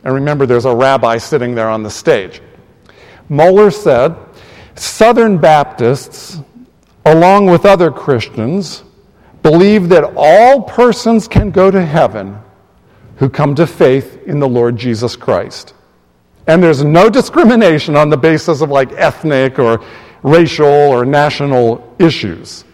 And 0.05 0.14
remember, 0.14 0.47
there's 0.47 0.64
a 0.64 0.75
rabbi 0.75 1.19
sitting 1.19 1.55
there 1.55 1.69
on 1.69 1.83
the 1.83 1.91
stage. 1.91 2.41
Mohler 3.29 3.73
said, 3.73 4.17
Southern 4.75 5.38
Baptists 5.38 6.41
along 7.04 7.47
with 7.47 7.64
other 7.64 7.90
Christians, 7.90 8.85
believe 9.42 9.88
that 9.88 10.12
all 10.16 10.62
persons 10.62 11.26
can 11.26 11.50
go 11.50 11.71
to 11.71 11.85
heaven 11.85 12.38
who 13.16 13.28
come 13.28 13.54
to 13.54 13.66
faith 13.66 14.23
in 14.26 14.40
the 14.40 14.49
Lord 14.49 14.76
Jesus 14.76 15.16
Christ. 15.16 15.75
And 16.47 16.62
there's 16.62 16.82
no 16.82 17.09
discrimination 17.09 17.97
on 17.97 18.11
the 18.11 18.16
basis 18.16 18.61
of 18.61 18.71
like 18.71 18.92
ethnic 18.92 19.59
or 19.59 19.85
racial 20.23 20.66
or 20.66 21.04
national 21.04 21.94
issues. 21.99 22.64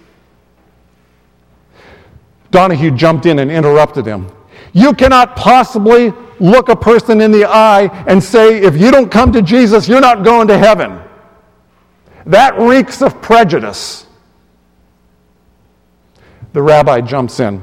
Donahue 2.51 2.91
jumped 2.91 3.27
in 3.27 3.41
and 3.41 3.51
interrupted 3.51 4.07
him. 4.07 4.31
You 4.73 4.95
cannot 4.95 5.37
possibly 5.37 6.13
look 6.41 6.69
a 6.69 6.77
person 6.77 7.21
in 7.21 7.31
the 7.31 7.45
eye 7.45 7.89
and 8.07 8.23
say, 8.23 8.59
if 8.63 8.77
you 8.77 8.91
don't 8.91 9.11
come 9.11 9.33
to 9.33 9.43
Jesus, 9.43 9.89
you're 9.89 10.01
not 10.01 10.25
going 10.25 10.49
to 10.49 10.57
heaven. 10.57 11.01
That 12.27 12.59
reeks 12.59 13.03
of 13.03 13.21
prejudice. 13.21 14.07
The 16.53 16.63
rabbi 16.63 17.01
jumps 17.01 17.41
in. 17.41 17.63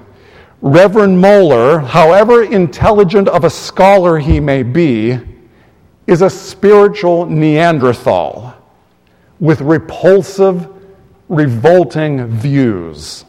Reverend 0.62 1.24
Mohler, 1.24 1.86
however 1.86 2.44
intelligent 2.44 3.28
of 3.28 3.44
a 3.44 3.50
scholar 3.50 4.18
he 4.18 4.40
may 4.40 4.64
be, 4.64 5.20
is 6.08 6.22
a 6.22 6.30
spiritual 6.30 7.26
Neanderthal 7.26 8.56
with 9.40 9.62
repulsive, 9.62 10.68
revolting 11.30 12.28
views. 12.28 13.26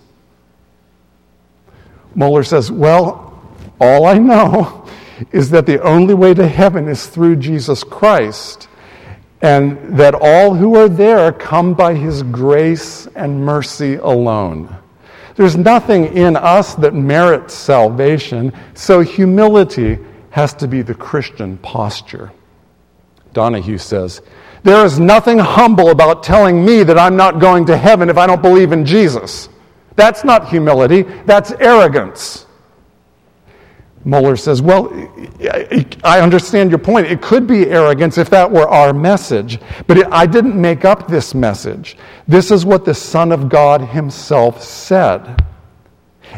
Mohler 2.17 2.47
says, 2.47 2.71
Well, 2.71 3.43
all 3.81 4.07
I 4.07 4.19
know 4.19 4.87
is 5.33 5.51
that 5.51 5.67
the 5.67 5.83
only 5.83 6.15
way 6.15 6.35
to 6.35 6.47
heaven 6.47 6.89
is 6.89 7.07
through 7.07 7.37
Jesus 7.37 7.83
Christ, 7.83 8.69
and 9.43 9.99
that 9.99 10.15
all 10.15 10.55
who 10.55 10.77
are 10.77 10.89
there 10.89 11.33
come 11.33 11.75
by 11.75 11.95
his 11.95 12.23
grace 12.23 13.07
and 13.09 13.45
mercy 13.45 13.97
alone. 13.97 14.75
There's 15.37 15.57
nothing 15.57 16.17
in 16.17 16.35
us 16.35 16.75
that 16.77 16.95
merits 16.95 17.53
salvation, 17.55 18.53
so 18.75 19.01
humility 19.01 19.99
has 20.31 20.55
to 20.55 20.67
be 20.67 20.83
the 20.83 20.95
Christian 20.95 21.59
posture. 21.59 22.33
Donahue 23.35 23.77
says, 23.77 24.23
There 24.63 24.85
is 24.85 24.99
nothing 24.99 25.39
humble 25.39 25.91
about 25.91 26.23
telling 26.23 26.65
me 26.65 26.83
that 26.85 26.99
I'm 26.99 27.17
not 27.17 27.39
going 27.39 27.67
to 27.67 27.77
heaven 27.77 28.09
if 28.09 28.17
I 28.17 28.27
don't 28.27 28.41
believe 28.41 28.73
in 28.73 28.87
Jesus. 28.87 29.51
That's 29.95 30.25
not 30.25 30.49
humility, 30.49 31.03
that's 31.03 31.53
arrogance. 31.53 32.46
Mohler 34.07 34.39
says, 34.39 34.63
Well, 34.63 34.89
I 36.05 36.21
understand 36.21 36.71
your 36.71 36.79
point. 36.79 37.09
It 37.09 37.21
could 37.21 37.47
be 37.47 37.69
arrogance 37.69 38.19
if 38.19 38.31
that 38.31 38.49
were 38.51 38.69
our 38.69 38.93
message, 38.93 39.59
but 39.89 40.13
I 40.13 40.27
didn't 40.27 40.59
make 40.59 40.85
up 40.85 41.09
this 41.09 41.35
message. 41.35 41.99
This 42.29 42.53
is 42.53 42.65
what 42.65 42.85
the 42.85 42.95
Son 42.95 43.33
of 43.33 43.49
God 43.49 43.81
Himself 43.81 44.63
said. 44.63 45.45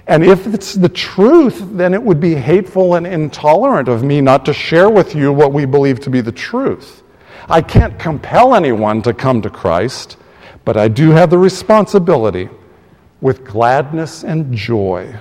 And 0.06 0.24
if 0.24 0.46
it's 0.46 0.74
the 0.74 0.88
truth, 0.88 1.62
then 1.72 1.92
it 1.92 2.02
would 2.02 2.20
be 2.20 2.34
hateful 2.34 2.94
and 2.94 3.06
intolerant 3.06 3.88
of 3.88 4.02
me 4.02 4.22
not 4.22 4.46
to 4.46 4.54
share 4.54 4.88
with 4.88 5.14
you 5.14 5.32
what 5.32 5.52
we 5.52 5.66
believe 5.66 6.00
to 6.00 6.10
be 6.10 6.22
the 6.22 6.32
truth. 6.32 7.02
I 7.50 7.60
can't 7.60 7.98
compel 7.98 8.54
anyone 8.54 9.02
to 9.02 9.12
come 9.12 9.42
to 9.42 9.50
Christ, 9.50 10.16
but 10.64 10.76
I 10.76 10.88
do 10.88 11.10
have 11.10 11.28
the 11.30 11.38
responsibility 11.38 12.48
with 13.20 13.44
gladness 13.44 14.24
and 14.24 14.54
joy 14.54 15.18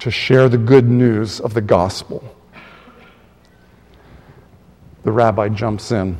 to 0.00 0.10
share 0.10 0.48
the 0.48 0.58
good 0.58 0.88
news 0.88 1.40
of 1.40 1.54
the 1.54 1.60
gospel. 1.60 2.22
The 5.04 5.12
rabbi 5.12 5.48
jumps 5.48 5.92
in. 5.92 6.16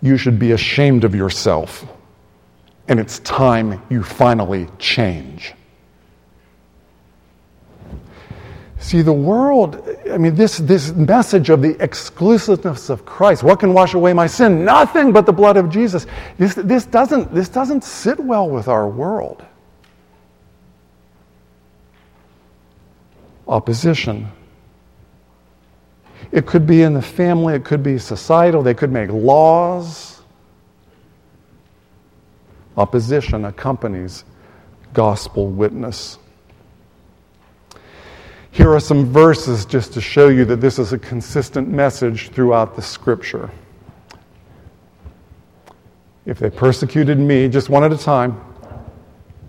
You 0.00 0.16
should 0.16 0.38
be 0.38 0.52
ashamed 0.52 1.04
of 1.04 1.14
yourself, 1.14 1.86
and 2.88 2.98
it's 2.98 3.20
time 3.20 3.82
you 3.88 4.02
finally 4.02 4.68
change. 4.78 5.54
See, 8.82 9.00
the 9.00 9.12
world, 9.12 9.88
I 10.10 10.18
mean, 10.18 10.34
this, 10.34 10.58
this 10.58 10.90
message 10.90 11.50
of 11.50 11.62
the 11.62 11.80
exclusiveness 11.80 12.90
of 12.90 13.06
Christ, 13.06 13.44
what 13.44 13.60
can 13.60 13.72
wash 13.72 13.94
away 13.94 14.12
my 14.12 14.26
sin? 14.26 14.64
Nothing 14.64 15.12
but 15.12 15.24
the 15.24 15.32
blood 15.32 15.56
of 15.56 15.70
Jesus. 15.70 16.04
This, 16.36 16.54
this, 16.56 16.84
doesn't, 16.84 17.32
this 17.32 17.48
doesn't 17.48 17.84
sit 17.84 18.18
well 18.18 18.50
with 18.50 18.66
our 18.66 18.88
world. 18.88 19.44
Opposition. 23.52 24.32
It 26.32 26.46
could 26.46 26.66
be 26.66 26.82
in 26.82 26.94
the 26.94 27.02
family, 27.02 27.54
it 27.54 27.64
could 27.64 27.82
be 27.82 27.98
societal, 27.98 28.62
they 28.62 28.72
could 28.72 28.90
make 28.90 29.10
laws. 29.10 30.22
Opposition 32.78 33.44
accompanies 33.44 34.24
gospel 34.94 35.48
witness. 35.48 36.18
Here 38.50 38.70
are 38.70 38.80
some 38.80 39.04
verses 39.04 39.66
just 39.66 39.92
to 39.94 40.00
show 40.00 40.28
you 40.28 40.46
that 40.46 40.62
this 40.62 40.78
is 40.78 40.94
a 40.94 40.98
consistent 40.98 41.68
message 41.68 42.30
throughout 42.30 42.74
the 42.74 42.82
scripture. 42.82 43.50
If 46.24 46.38
they 46.38 46.48
persecuted 46.48 47.18
me, 47.18 47.48
just 47.48 47.68
one 47.68 47.84
at 47.84 47.92
a 47.92 47.98
time, 47.98 48.40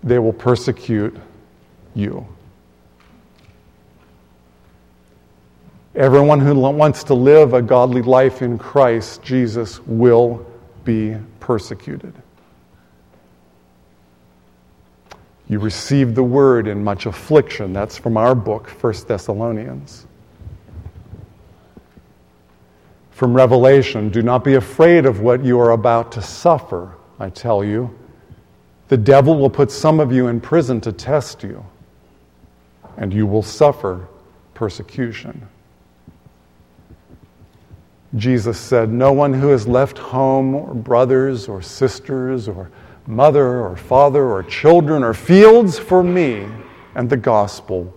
they 0.02 0.18
will 0.18 0.32
persecute 0.32 1.16
you. 1.94 2.26
Everyone 5.96 6.40
who 6.40 6.54
wants 6.58 7.04
to 7.04 7.14
live 7.14 7.54
a 7.54 7.62
godly 7.62 8.02
life 8.02 8.42
in 8.42 8.58
Christ 8.58 9.22
Jesus 9.22 9.78
will 9.86 10.44
be 10.84 11.16
persecuted. 11.38 12.12
You 15.48 15.60
received 15.60 16.16
the 16.16 16.24
word 16.24 16.66
in 16.66 16.82
much 16.82 17.06
affliction. 17.06 17.72
That's 17.72 17.96
from 17.96 18.16
our 18.16 18.34
book, 18.34 18.68
1 18.68 18.94
Thessalonians. 19.06 20.06
From 23.12 23.32
Revelation, 23.32 24.08
do 24.08 24.20
not 24.22 24.42
be 24.42 24.54
afraid 24.54 25.06
of 25.06 25.20
what 25.20 25.44
you 25.44 25.60
are 25.60 25.70
about 25.70 26.10
to 26.12 26.22
suffer, 26.22 26.96
I 27.20 27.30
tell 27.30 27.62
you. 27.62 27.96
The 28.88 28.96
devil 28.96 29.38
will 29.38 29.50
put 29.50 29.70
some 29.70 30.00
of 30.00 30.12
you 30.12 30.26
in 30.26 30.40
prison 30.40 30.80
to 30.80 30.92
test 30.92 31.44
you, 31.44 31.64
and 32.96 33.12
you 33.12 33.26
will 33.26 33.42
suffer 33.42 34.08
persecution. 34.54 35.46
Jesus 38.16 38.58
said, 38.58 38.92
No 38.92 39.12
one 39.12 39.32
who 39.32 39.48
has 39.48 39.66
left 39.66 39.98
home 39.98 40.54
or 40.54 40.74
brothers 40.74 41.48
or 41.48 41.60
sisters 41.60 42.48
or 42.48 42.70
mother 43.06 43.60
or 43.60 43.76
father 43.76 44.24
or 44.24 44.42
children 44.42 45.02
or 45.02 45.14
fields 45.14 45.78
for 45.78 46.02
me 46.02 46.46
and 46.94 47.10
the 47.10 47.16
gospel 47.16 47.92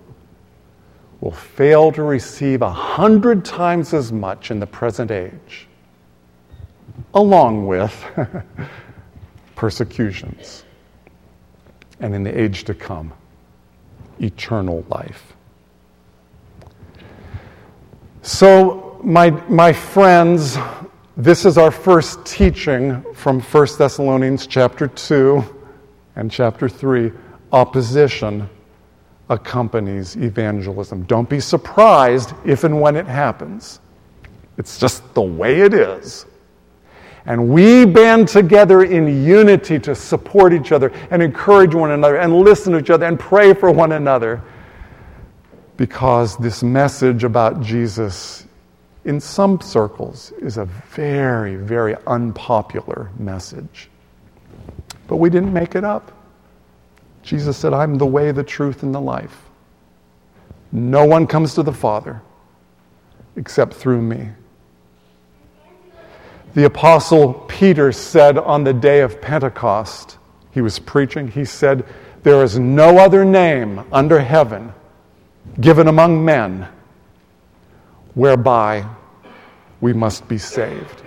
will 1.22 1.32
fail 1.32 1.92
to 1.92 2.04
receive 2.04 2.62
a 2.62 2.72
hundred 2.72 3.44
times 3.44 3.94
as 3.94 4.12
much 4.12 4.52
in 4.52 4.60
the 4.60 4.68
present 4.68 5.10
age, 5.10 5.68
along 7.14 7.66
with 7.66 8.06
persecutions, 9.56 10.64
and 12.00 12.14
in 12.14 12.24
the 12.24 12.40
age 12.40 12.64
to 12.66 12.74
come, 12.74 13.12
eternal 14.20 14.86
life. 14.90 15.34
So, 18.22 18.87
my, 19.08 19.30
my 19.48 19.72
friends, 19.72 20.58
this 21.16 21.46
is 21.46 21.58
our 21.58 21.72
first 21.72 22.26
teaching 22.26 23.02
from 23.14 23.40
1 23.40 23.68
Thessalonians 23.78 24.46
chapter 24.46 24.86
2. 24.90 25.42
And 26.18 26.30
chapter 26.30 26.68
3 26.68 27.14
opposition 27.54 28.50
accompanies 29.30 30.18
evangelism. 30.18 31.04
Don't 31.04 31.30
be 31.30 31.40
surprised 31.40 32.34
if 32.46 32.66
and 32.66 32.82
when 32.82 32.98
it 32.98 33.06
happens. 33.06 33.80
It's 34.58 34.78
just 34.78 35.14
the 35.14 35.22
way 35.22 35.62
it 35.62 35.74
is. 35.74 36.26
And 37.26 37.48
we 37.48 37.86
band 37.86 38.28
together 38.28 38.84
in 38.84 39.24
unity 39.24 39.80
to 39.80 39.96
support 39.96 40.52
each 40.52 40.74
other 40.74 40.92
and 41.12 41.24
encourage 41.24 41.74
one 41.74 41.92
another 41.92 42.18
and 42.18 42.42
listen 42.42 42.74
to 42.74 42.80
each 42.80 42.90
other 42.90 43.06
and 43.06 43.18
pray 43.18 43.54
for 43.54 43.72
one 43.72 43.94
another. 43.94 44.42
Because 45.78 46.36
this 46.36 46.62
message 46.62 47.24
about 47.24 47.62
Jesus, 47.62 48.47
in 49.08 49.22
some 49.22 49.62
circles, 49.62 50.34
is 50.42 50.58
a 50.58 50.66
very, 50.66 51.56
very 51.56 51.96
unpopular 52.06 53.10
message. 53.18 53.90
But 55.08 55.16
we 55.16 55.30
didn't 55.30 55.54
make 55.54 55.76
it 55.76 55.86
up. 55.86 56.12
Jesus 57.24 57.56
said, 57.56 57.74
I'm 57.74 57.98
the 57.98 58.06
way, 58.06 58.34
the 58.34 58.44
truth, 58.44 58.84
and 58.84 58.94
the 58.94 59.00
life. 59.00 59.46
No 60.74 61.06
one 61.06 61.26
comes 61.26 61.54
to 61.54 61.64
the 61.64 61.72
Father 61.72 62.22
except 63.38 63.76
through 63.76 64.02
me. 64.02 64.28
The 66.54 66.66
Apostle 66.66 67.34
Peter 67.34 67.94
said 67.94 68.38
on 68.38 68.66
the 68.66 68.74
day 68.74 69.00
of 69.00 69.22
Pentecost, 69.22 70.18
he 70.52 70.60
was 70.60 70.80
preaching, 70.80 71.30
he 71.30 71.46
said, 71.46 71.86
There 72.24 72.44
is 72.44 72.60
no 72.60 72.98
other 72.98 73.24
name 73.24 73.86
under 73.90 74.20
heaven 74.20 74.74
given 75.62 75.88
among 75.88 76.26
men 76.26 76.68
whereby 78.16 78.86
we 79.82 79.94
must 79.94 80.28
be 80.28 80.38
saved. 80.38 81.04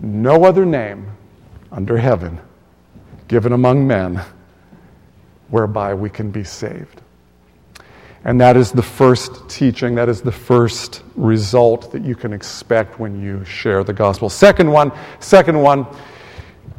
No 0.00 0.44
other 0.44 0.64
name 0.64 1.10
under 1.72 1.96
heaven 1.96 2.40
given 3.28 3.52
among 3.52 3.86
men 3.86 4.20
whereby 5.48 5.94
we 5.94 6.10
can 6.10 6.30
be 6.30 6.44
saved. 6.44 7.00
And 8.24 8.40
that 8.40 8.56
is 8.56 8.70
the 8.70 8.82
first 8.82 9.48
teaching, 9.48 9.94
that 9.94 10.08
is 10.08 10.20
the 10.20 10.32
first 10.32 11.02
result 11.16 11.90
that 11.92 12.04
you 12.04 12.14
can 12.14 12.32
expect 12.32 13.00
when 13.00 13.22
you 13.22 13.44
share 13.44 13.82
the 13.82 13.92
gospel. 13.94 14.28
Second 14.28 14.70
one, 14.70 14.92
second 15.20 15.60
one, 15.60 15.86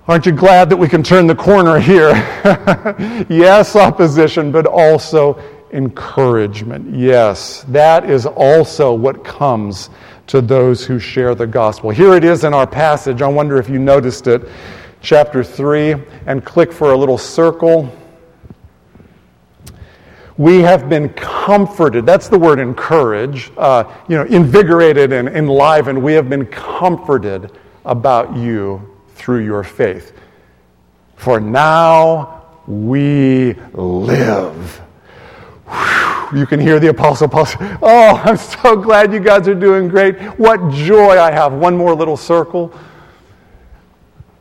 aren't 0.07 0.25
you 0.25 0.31
glad 0.33 0.69
that 0.69 0.77
we 0.77 0.87
can 0.87 1.01
turn 1.01 1.25
the 1.25 1.35
corner 1.35 1.79
here? 1.79 2.09
yes, 3.29 3.75
opposition, 3.75 4.51
but 4.51 4.67
also 4.67 5.41
encouragement. 5.71 6.95
Yes, 6.95 7.63
that 7.69 8.07
is 8.07 8.25
also 8.25 8.93
what 8.93 9.23
comes 9.23 9.89
to 10.31 10.41
those 10.41 10.85
who 10.85 10.99
share 10.99 11.35
the 11.35 11.47
gospel. 11.47 11.89
Here 11.89 12.13
it 12.15 12.23
is 12.23 12.43
in 12.43 12.53
our 12.53 12.67
passage. 12.67 13.21
I 13.21 13.27
wonder 13.27 13.57
if 13.57 13.69
you 13.69 13.79
noticed 13.79 14.27
it. 14.27 14.49
Chapter 15.01 15.43
3, 15.43 15.95
and 16.27 16.45
click 16.45 16.71
for 16.71 16.91
a 16.91 16.97
little 16.97 17.17
circle 17.17 17.91
we 20.41 20.59
have 20.59 20.89
been 20.89 21.09
comforted. 21.09 22.03
That's 22.03 22.27
the 22.27 22.39
word 22.39 22.59
encourage, 22.59 23.51
uh, 23.57 23.83
you 24.07 24.17
know, 24.17 24.23
invigorated 24.23 25.13
and 25.13 25.29
enlivened. 25.29 26.01
We 26.01 26.13
have 26.13 26.29
been 26.29 26.47
comforted 26.47 27.51
about 27.85 28.35
you 28.35 28.97
through 29.13 29.45
your 29.45 29.63
faith. 29.63 30.13
For 31.15 31.39
now 31.39 32.47
we 32.65 33.53
live. 33.73 34.81
Whew, 35.67 36.10
you 36.33 36.45
can 36.45 36.59
hear 36.59 36.79
the 36.79 36.89
Apostle 36.89 37.27
Paul 37.27 37.45
say, 37.45 37.57
Oh, 37.81 38.21
I'm 38.23 38.37
so 38.37 38.75
glad 38.75 39.13
you 39.13 39.19
guys 39.19 39.47
are 39.47 39.55
doing 39.55 39.87
great. 39.87 40.17
What 40.39 40.71
joy 40.71 41.19
I 41.19 41.31
have. 41.31 41.53
One 41.53 41.77
more 41.77 41.93
little 41.93 42.17
circle. 42.17 42.73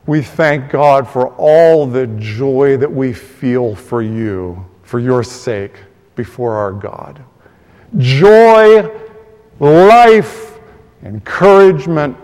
We 0.06 0.22
thank 0.22 0.70
God 0.70 1.08
for 1.08 1.28
all 1.34 1.86
the 1.86 2.06
joy 2.06 2.76
that 2.78 2.90
we 2.90 3.12
feel 3.12 3.74
for 3.74 4.02
you, 4.02 4.64
for 4.82 4.98
your 4.98 5.22
sake 5.22 5.74
before 6.16 6.56
our 6.56 6.72
God. 6.72 7.22
Joy, 7.98 8.90
life, 9.58 10.58
encouragement 11.02 12.16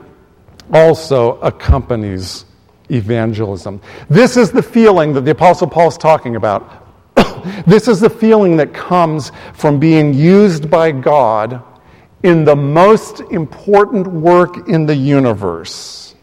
also 0.73 1.39
accompanies 1.41 2.45
evangelism. 2.91 3.81
This 4.09 4.37
is 4.37 4.51
the 4.51 4.63
feeling 4.63 5.13
that 5.15 5.23
the 5.23 5.33
Apostle 5.33 5.69
Paul 5.69 5.89
is 5.89 5.97
talking 5.97 6.37
about. 6.37 6.86
This 7.67 7.89
is 7.89 8.01
the 8.01 8.11
feeling 8.11 8.57
that 8.57 8.73
comes 8.73 9.33
from 9.55 9.79
being 9.79 10.15
used 10.15 10.71
by 10.71 10.93
God 10.93 11.63
in 12.23 12.45
the 12.45 12.57
most 12.57 13.21
important 13.21 14.07
work 14.07 14.69
in 14.69 14.87
the 14.87 14.95
universe. 14.95 16.15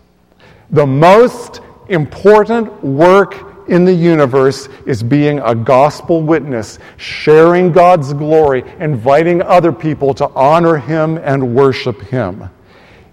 The 0.71 0.86
most 0.86 1.62
important 1.89 2.83
work 2.83 3.53
in 3.67 3.86
the 3.86 3.93
universe 3.93 4.67
is 4.86 5.03
being 5.03 5.39
a 5.39 5.55
gospel 5.55 6.21
witness, 6.21 6.79
sharing 6.97 7.71
God's 7.71 8.13
glory, 8.13 8.63
inviting 8.79 9.41
other 9.41 9.71
people 9.71 10.13
to 10.15 10.27
honor 10.29 10.77
Him 10.77 11.17
and 11.19 11.55
worship 11.55 12.01
Him. 12.01 12.49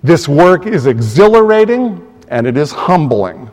This 0.02 0.26
work 0.26 0.66
is 0.66 0.86
exhilarating 0.86 2.06
and 2.28 2.46
it 2.46 2.56
is 2.56 2.72
humbling. 2.72 3.50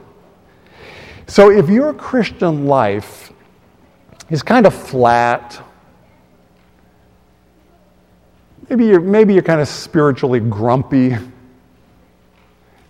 So 1.27 1.51
if 1.51 1.69
your 1.69 1.93
Christian 1.93 2.65
life 2.65 3.33
is 4.29 4.43
kind 4.43 4.65
of 4.65 4.73
flat, 4.73 5.61
maybe 8.69 8.85
you're, 8.85 8.99
maybe 8.99 9.33
you're 9.33 9.43
kind 9.43 9.61
of 9.61 9.67
spiritually 9.67 10.39
grumpy, 10.39 11.15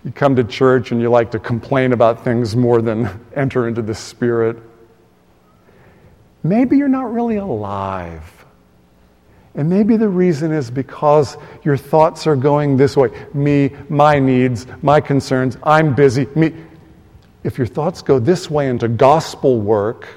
you 0.03 0.11
come 0.13 0.35
to 0.35 0.43
church 0.43 0.91
and 0.91 1.01
you 1.01 1.09
like 1.09 1.31
to 1.31 1.39
complain 1.39 1.93
about 1.93 2.23
things 2.23 2.55
more 2.55 2.81
than 2.81 3.25
enter 3.35 3.67
into 3.67 3.81
the 3.81 3.93
Spirit. 3.93 4.57
Maybe 6.43 6.77
you're 6.77 6.87
not 6.87 7.13
really 7.13 7.37
alive. 7.37 8.33
And 9.55 9.69
maybe 9.69 9.97
the 9.97 10.07
reason 10.07 10.51
is 10.51 10.69
because 10.69 11.35
your 11.63 11.77
thoughts 11.77 12.27
are 12.27 12.35
going 12.35 12.77
this 12.77 12.95
way 12.95 13.09
me, 13.33 13.71
my 13.89 14.19
needs, 14.19 14.67
my 14.81 15.01
concerns, 15.01 15.57
I'm 15.63 15.95
busy, 15.95 16.27
me. 16.35 16.53
If 17.43 17.57
your 17.57 17.67
thoughts 17.67 18.01
go 18.01 18.19
this 18.19 18.51
way 18.51 18.69
into 18.69 18.87
gospel 18.87 19.59
work, 19.59 20.07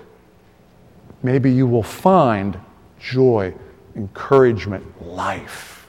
maybe 1.23 1.51
you 1.51 1.67
will 1.67 1.83
find 1.83 2.59
joy, 2.99 3.55
encouragement, 3.97 5.07
life. 5.07 5.87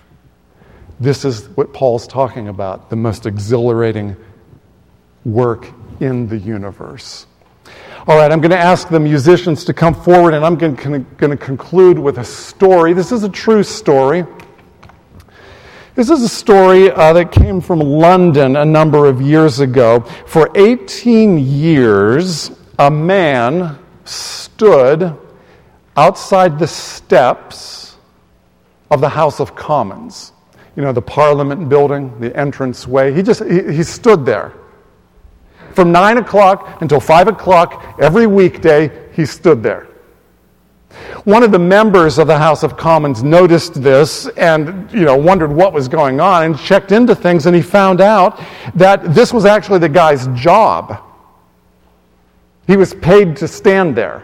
This 1.00 1.26
is 1.26 1.50
what 1.50 1.74
Paul's 1.74 2.08
talking 2.08 2.48
about 2.48 2.90
the 2.90 2.96
most 2.96 3.26
exhilarating 3.26 4.16
work 5.26 5.68
in 6.00 6.28
the 6.28 6.38
universe. 6.38 7.28
All 8.08 8.18
right, 8.18 8.32
I'm 8.32 8.42
going 8.42 8.52
to 8.52 8.58
ask 8.58 8.90
the 8.90 9.00
musicians 9.00 9.64
to 9.66 9.74
come 9.74 9.94
forward, 9.94 10.34
and 10.34 10.44
I'm 10.44 10.56
going 10.56 10.76
to, 10.76 11.38
conclude 11.38 12.00
with 12.00 12.18
a 12.18 12.24
story. 12.24 12.94
This 12.94 13.12
is 13.12 13.24
a 13.24 13.30
true 13.30 13.62
story. 13.62 14.26
This 15.94 16.10
is 16.10 16.24
a 16.24 16.30
story 16.30 16.90
uh, 16.90 17.14
that 17.14 17.32
came 17.32 17.62
from 17.62 17.80
London 17.80 18.56
a 18.56 18.66
number 18.66 19.06
of 19.06 19.22
years 19.22 19.60
ago. 19.60 20.00
For 20.26 20.50
18 20.56 21.38
years, 21.38 22.52
a 22.80 22.90
man 22.90 23.78
stood 24.12 25.18
outside 25.98 26.60
the 26.60 26.68
steps 26.68 27.96
of 28.90 29.02
the 29.02 29.10
House 29.10 29.40
of 29.40 29.56
Commons 29.56 30.34
you 30.76 30.84
know, 30.84 30.92
the 30.92 31.02
Parliament 31.02 31.68
building, 31.70 32.18
the 32.20 32.36
entrance 32.38 32.88
way. 32.88 33.14
He 33.14 33.22
just, 33.22 33.44
he, 33.44 33.74
he 33.74 33.84
stood 33.84 34.26
there. 34.26 34.54
From 35.74 35.92
9 35.92 36.18
o'clock 36.18 36.82
until 36.82 37.00
5 37.00 37.28
o'clock 37.30 37.96
every 38.00 38.28
weekday, 38.28 39.10
he 39.14 39.26
stood 39.26 39.62
there. 39.64 39.88
One 41.24 41.44
of 41.44 41.52
the 41.52 41.60
members 41.60 42.18
of 42.18 42.28
the 42.28 42.38
House 42.38 42.64
of 42.64 42.76
Commons 42.76 43.24
noticed 43.24 43.82
this 43.82 44.28
and 44.30 44.92
you 44.92 45.02
know 45.02 45.16
wondered 45.16 45.50
what 45.50 45.72
was 45.72 45.88
going 45.88 46.20
on 46.20 46.44
and 46.44 46.60
checked 46.60 46.92
into 46.92 47.16
things 47.16 47.46
and 47.46 47.56
he 47.56 47.62
found 47.62 48.02
out 48.02 48.42
that 48.76 49.14
this 49.14 49.32
was 49.32 49.46
actually 49.46 49.80
the 49.80 49.88
guy's 49.88 50.28
job. 50.30 51.02
He 52.68 52.78
was 52.78 52.94
paid 52.94 53.36
to 53.38 53.48
stand 53.48 53.96
there. 53.96 54.24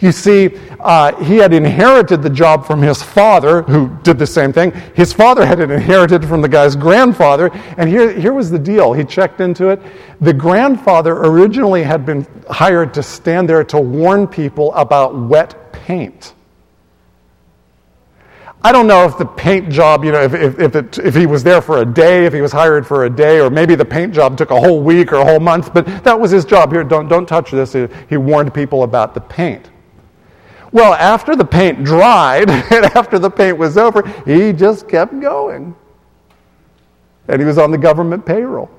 You 0.00 0.12
see, 0.12 0.58
uh, 0.80 1.14
he 1.22 1.36
had 1.36 1.52
inherited 1.52 2.22
the 2.22 2.30
job 2.30 2.66
from 2.66 2.80
his 2.80 3.02
father, 3.02 3.62
who 3.62 3.96
did 4.02 4.18
the 4.18 4.26
same 4.26 4.52
thing. 4.52 4.72
His 4.94 5.12
father 5.12 5.44
had 5.44 5.60
it 5.60 5.70
inherited 5.70 6.24
from 6.26 6.40
the 6.40 6.48
guy's 6.48 6.74
grandfather. 6.74 7.50
And 7.76 7.88
here, 7.88 8.12
here 8.12 8.32
was 8.32 8.50
the 8.50 8.58
deal. 8.58 8.94
He 8.94 9.04
checked 9.04 9.40
into 9.40 9.68
it. 9.68 9.80
The 10.20 10.32
grandfather 10.32 11.12
originally 11.18 11.82
had 11.82 12.06
been 12.06 12.26
hired 12.48 12.94
to 12.94 13.02
stand 13.02 13.48
there 13.48 13.62
to 13.64 13.78
warn 13.78 14.26
people 14.26 14.72
about 14.74 15.16
wet 15.16 15.72
paint. 15.72 16.34
I 18.62 18.72
don't 18.72 18.86
know 18.86 19.06
if 19.06 19.16
the 19.16 19.24
paint 19.24 19.70
job, 19.70 20.04
you 20.04 20.12
know, 20.12 20.22
if, 20.22 20.34
if, 20.34 20.58
if, 20.58 20.76
it, 20.76 20.98
if, 20.98 21.14
he 21.14 21.24
was 21.24 21.42
there 21.42 21.62
for 21.62 21.78
a 21.78 21.84
day, 21.84 22.26
if 22.26 22.34
he 22.34 22.42
was 22.42 22.52
hired 22.52 22.86
for 22.86 23.06
a 23.06 23.10
day, 23.10 23.40
or 23.40 23.48
maybe 23.48 23.74
the 23.74 23.86
paint 23.86 24.12
job 24.12 24.36
took 24.36 24.50
a 24.50 24.60
whole 24.60 24.82
week 24.82 25.12
or 25.12 25.16
a 25.16 25.24
whole 25.24 25.40
month, 25.40 25.72
but 25.72 25.86
that 26.04 26.18
was 26.18 26.30
his 26.30 26.44
job. 26.44 26.70
Here, 26.70 26.84
don't, 26.84 27.08
don't 27.08 27.26
touch 27.26 27.50
this. 27.50 27.72
He, 27.72 27.88
he 28.10 28.18
warned 28.18 28.52
people 28.52 28.82
about 28.82 29.14
the 29.14 29.20
paint. 29.20 29.70
Well, 30.72 30.92
after 30.92 31.34
the 31.34 31.44
paint 31.44 31.84
dried 31.84 32.50
and 32.72 32.84
after 32.96 33.18
the 33.18 33.30
paint 33.30 33.56
was 33.56 33.78
over, 33.78 34.06
he 34.26 34.52
just 34.52 34.88
kept 34.88 35.18
going. 35.20 35.74
And 37.28 37.40
he 37.40 37.46
was 37.46 37.56
on 37.56 37.70
the 37.70 37.78
government 37.78 38.26
payroll. 38.26 38.70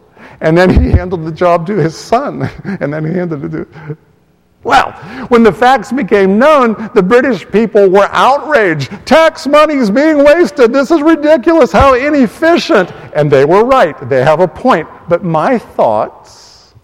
And 0.42 0.56
then 0.56 0.70
he 0.70 0.92
handed 0.92 1.26
the 1.26 1.32
job 1.32 1.66
to 1.68 1.76
his 1.76 1.98
son, 1.98 2.44
and 2.64 2.94
then 2.94 3.06
he 3.06 3.14
handed 3.14 3.46
it 3.46 3.50
to. 3.52 3.98
Well, 4.64 4.92
when 5.30 5.42
the 5.42 5.52
facts 5.52 5.92
became 5.92 6.38
known, 6.38 6.92
the 6.94 7.02
British 7.02 7.50
people 7.50 7.90
were 7.90 8.08
outraged. 8.12 8.92
Tax 9.08 9.48
money 9.48 9.76
is 9.76 9.90
being 9.90 10.24
wasted. 10.24 10.72
This 10.72 10.92
is 10.92 11.02
ridiculous. 11.02 11.72
How 11.72 11.96
inefficient. 11.96 12.92
And 13.16 13.32
they 13.32 13.44
were 13.44 13.64
right. 13.64 13.98
They 14.08 14.24
have 14.24 14.40
a 14.40 14.48
point. 14.48 14.88
But 15.10 15.24
my 15.24 15.58
thoughts 15.58 16.76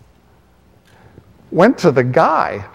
went 1.51 1.77
to 1.79 1.91
the 1.91 2.03
guy. 2.03 2.65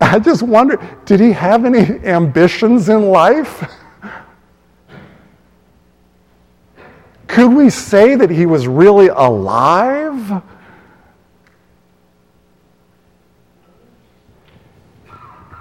I 0.00 0.18
just 0.20 0.42
wonder 0.42 0.76
did 1.04 1.20
he 1.20 1.32
have 1.32 1.64
any 1.64 1.80
ambitions 2.06 2.88
in 2.88 3.08
life? 3.08 3.72
Could 7.26 7.52
we 7.52 7.70
say 7.70 8.14
that 8.14 8.30
he 8.30 8.46
was 8.46 8.68
really 8.68 9.08
alive? 9.08 10.42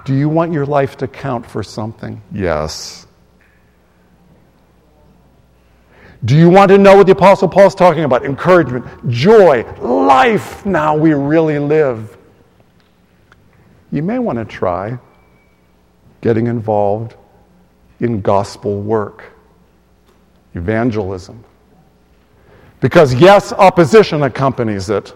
Do 0.05 0.13
you 0.13 0.29
want 0.29 0.53
your 0.53 0.67
life 0.67 0.97
to 0.97 1.07
count 1.07 1.45
for 1.45 1.63
something? 1.63 2.21
Yes. 2.31 3.07
Do 6.23 6.37
you 6.37 6.47
want 6.47 6.69
to 6.69 6.77
know 6.77 6.95
what 6.95 7.07
the 7.07 7.11
Apostle 7.11 7.47
Paul's 7.47 7.73
talking 7.73 8.03
about? 8.03 8.23
Encouragement, 8.23 8.85
joy, 9.09 9.63
life. 9.79 10.63
Now 10.63 10.95
we 10.95 11.13
really 11.13 11.57
live. 11.57 12.17
You 13.91 14.03
may 14.03 14.19
want 14.19 14.37
to 14.37 14.45
try 14.45 14.97
getting 16.21 16.47
involved 16.47 17.15
in 17.99 18.21
gospel 18.21 18.81
work, 18.81 19.23
evangelism. 20.53 21.43
Because, 22.79 23.15
yes, 23.15 23.53
opposition 23.53 24.21
accompanies 24.21 24.91
it, 24.91 25.13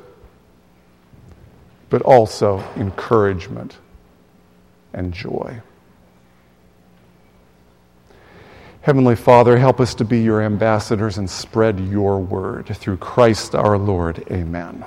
but 1.89 2.01
also 2.01 2.63
encouragement 2.75 3.77
and 4.93 5.13
joy. 5.13 5.61
Heavenly 8.81 9.15
Father, 9.15 9.57
help 9.57 9.79
us 9.79 9.93
to 9.95 10.05
be 10.05 10.21
your 10.21 10.41
ambassadors 10.41 11.17
and 11.17 11.29
spread 11.29 11.79
your 11.79 12.19
word. 12.19 12.67
Through 12.75 12.97
Christ 12.97 13.53
our 13.53 13.77
Lord, 13.77 14.23
amen. 14.31 14.85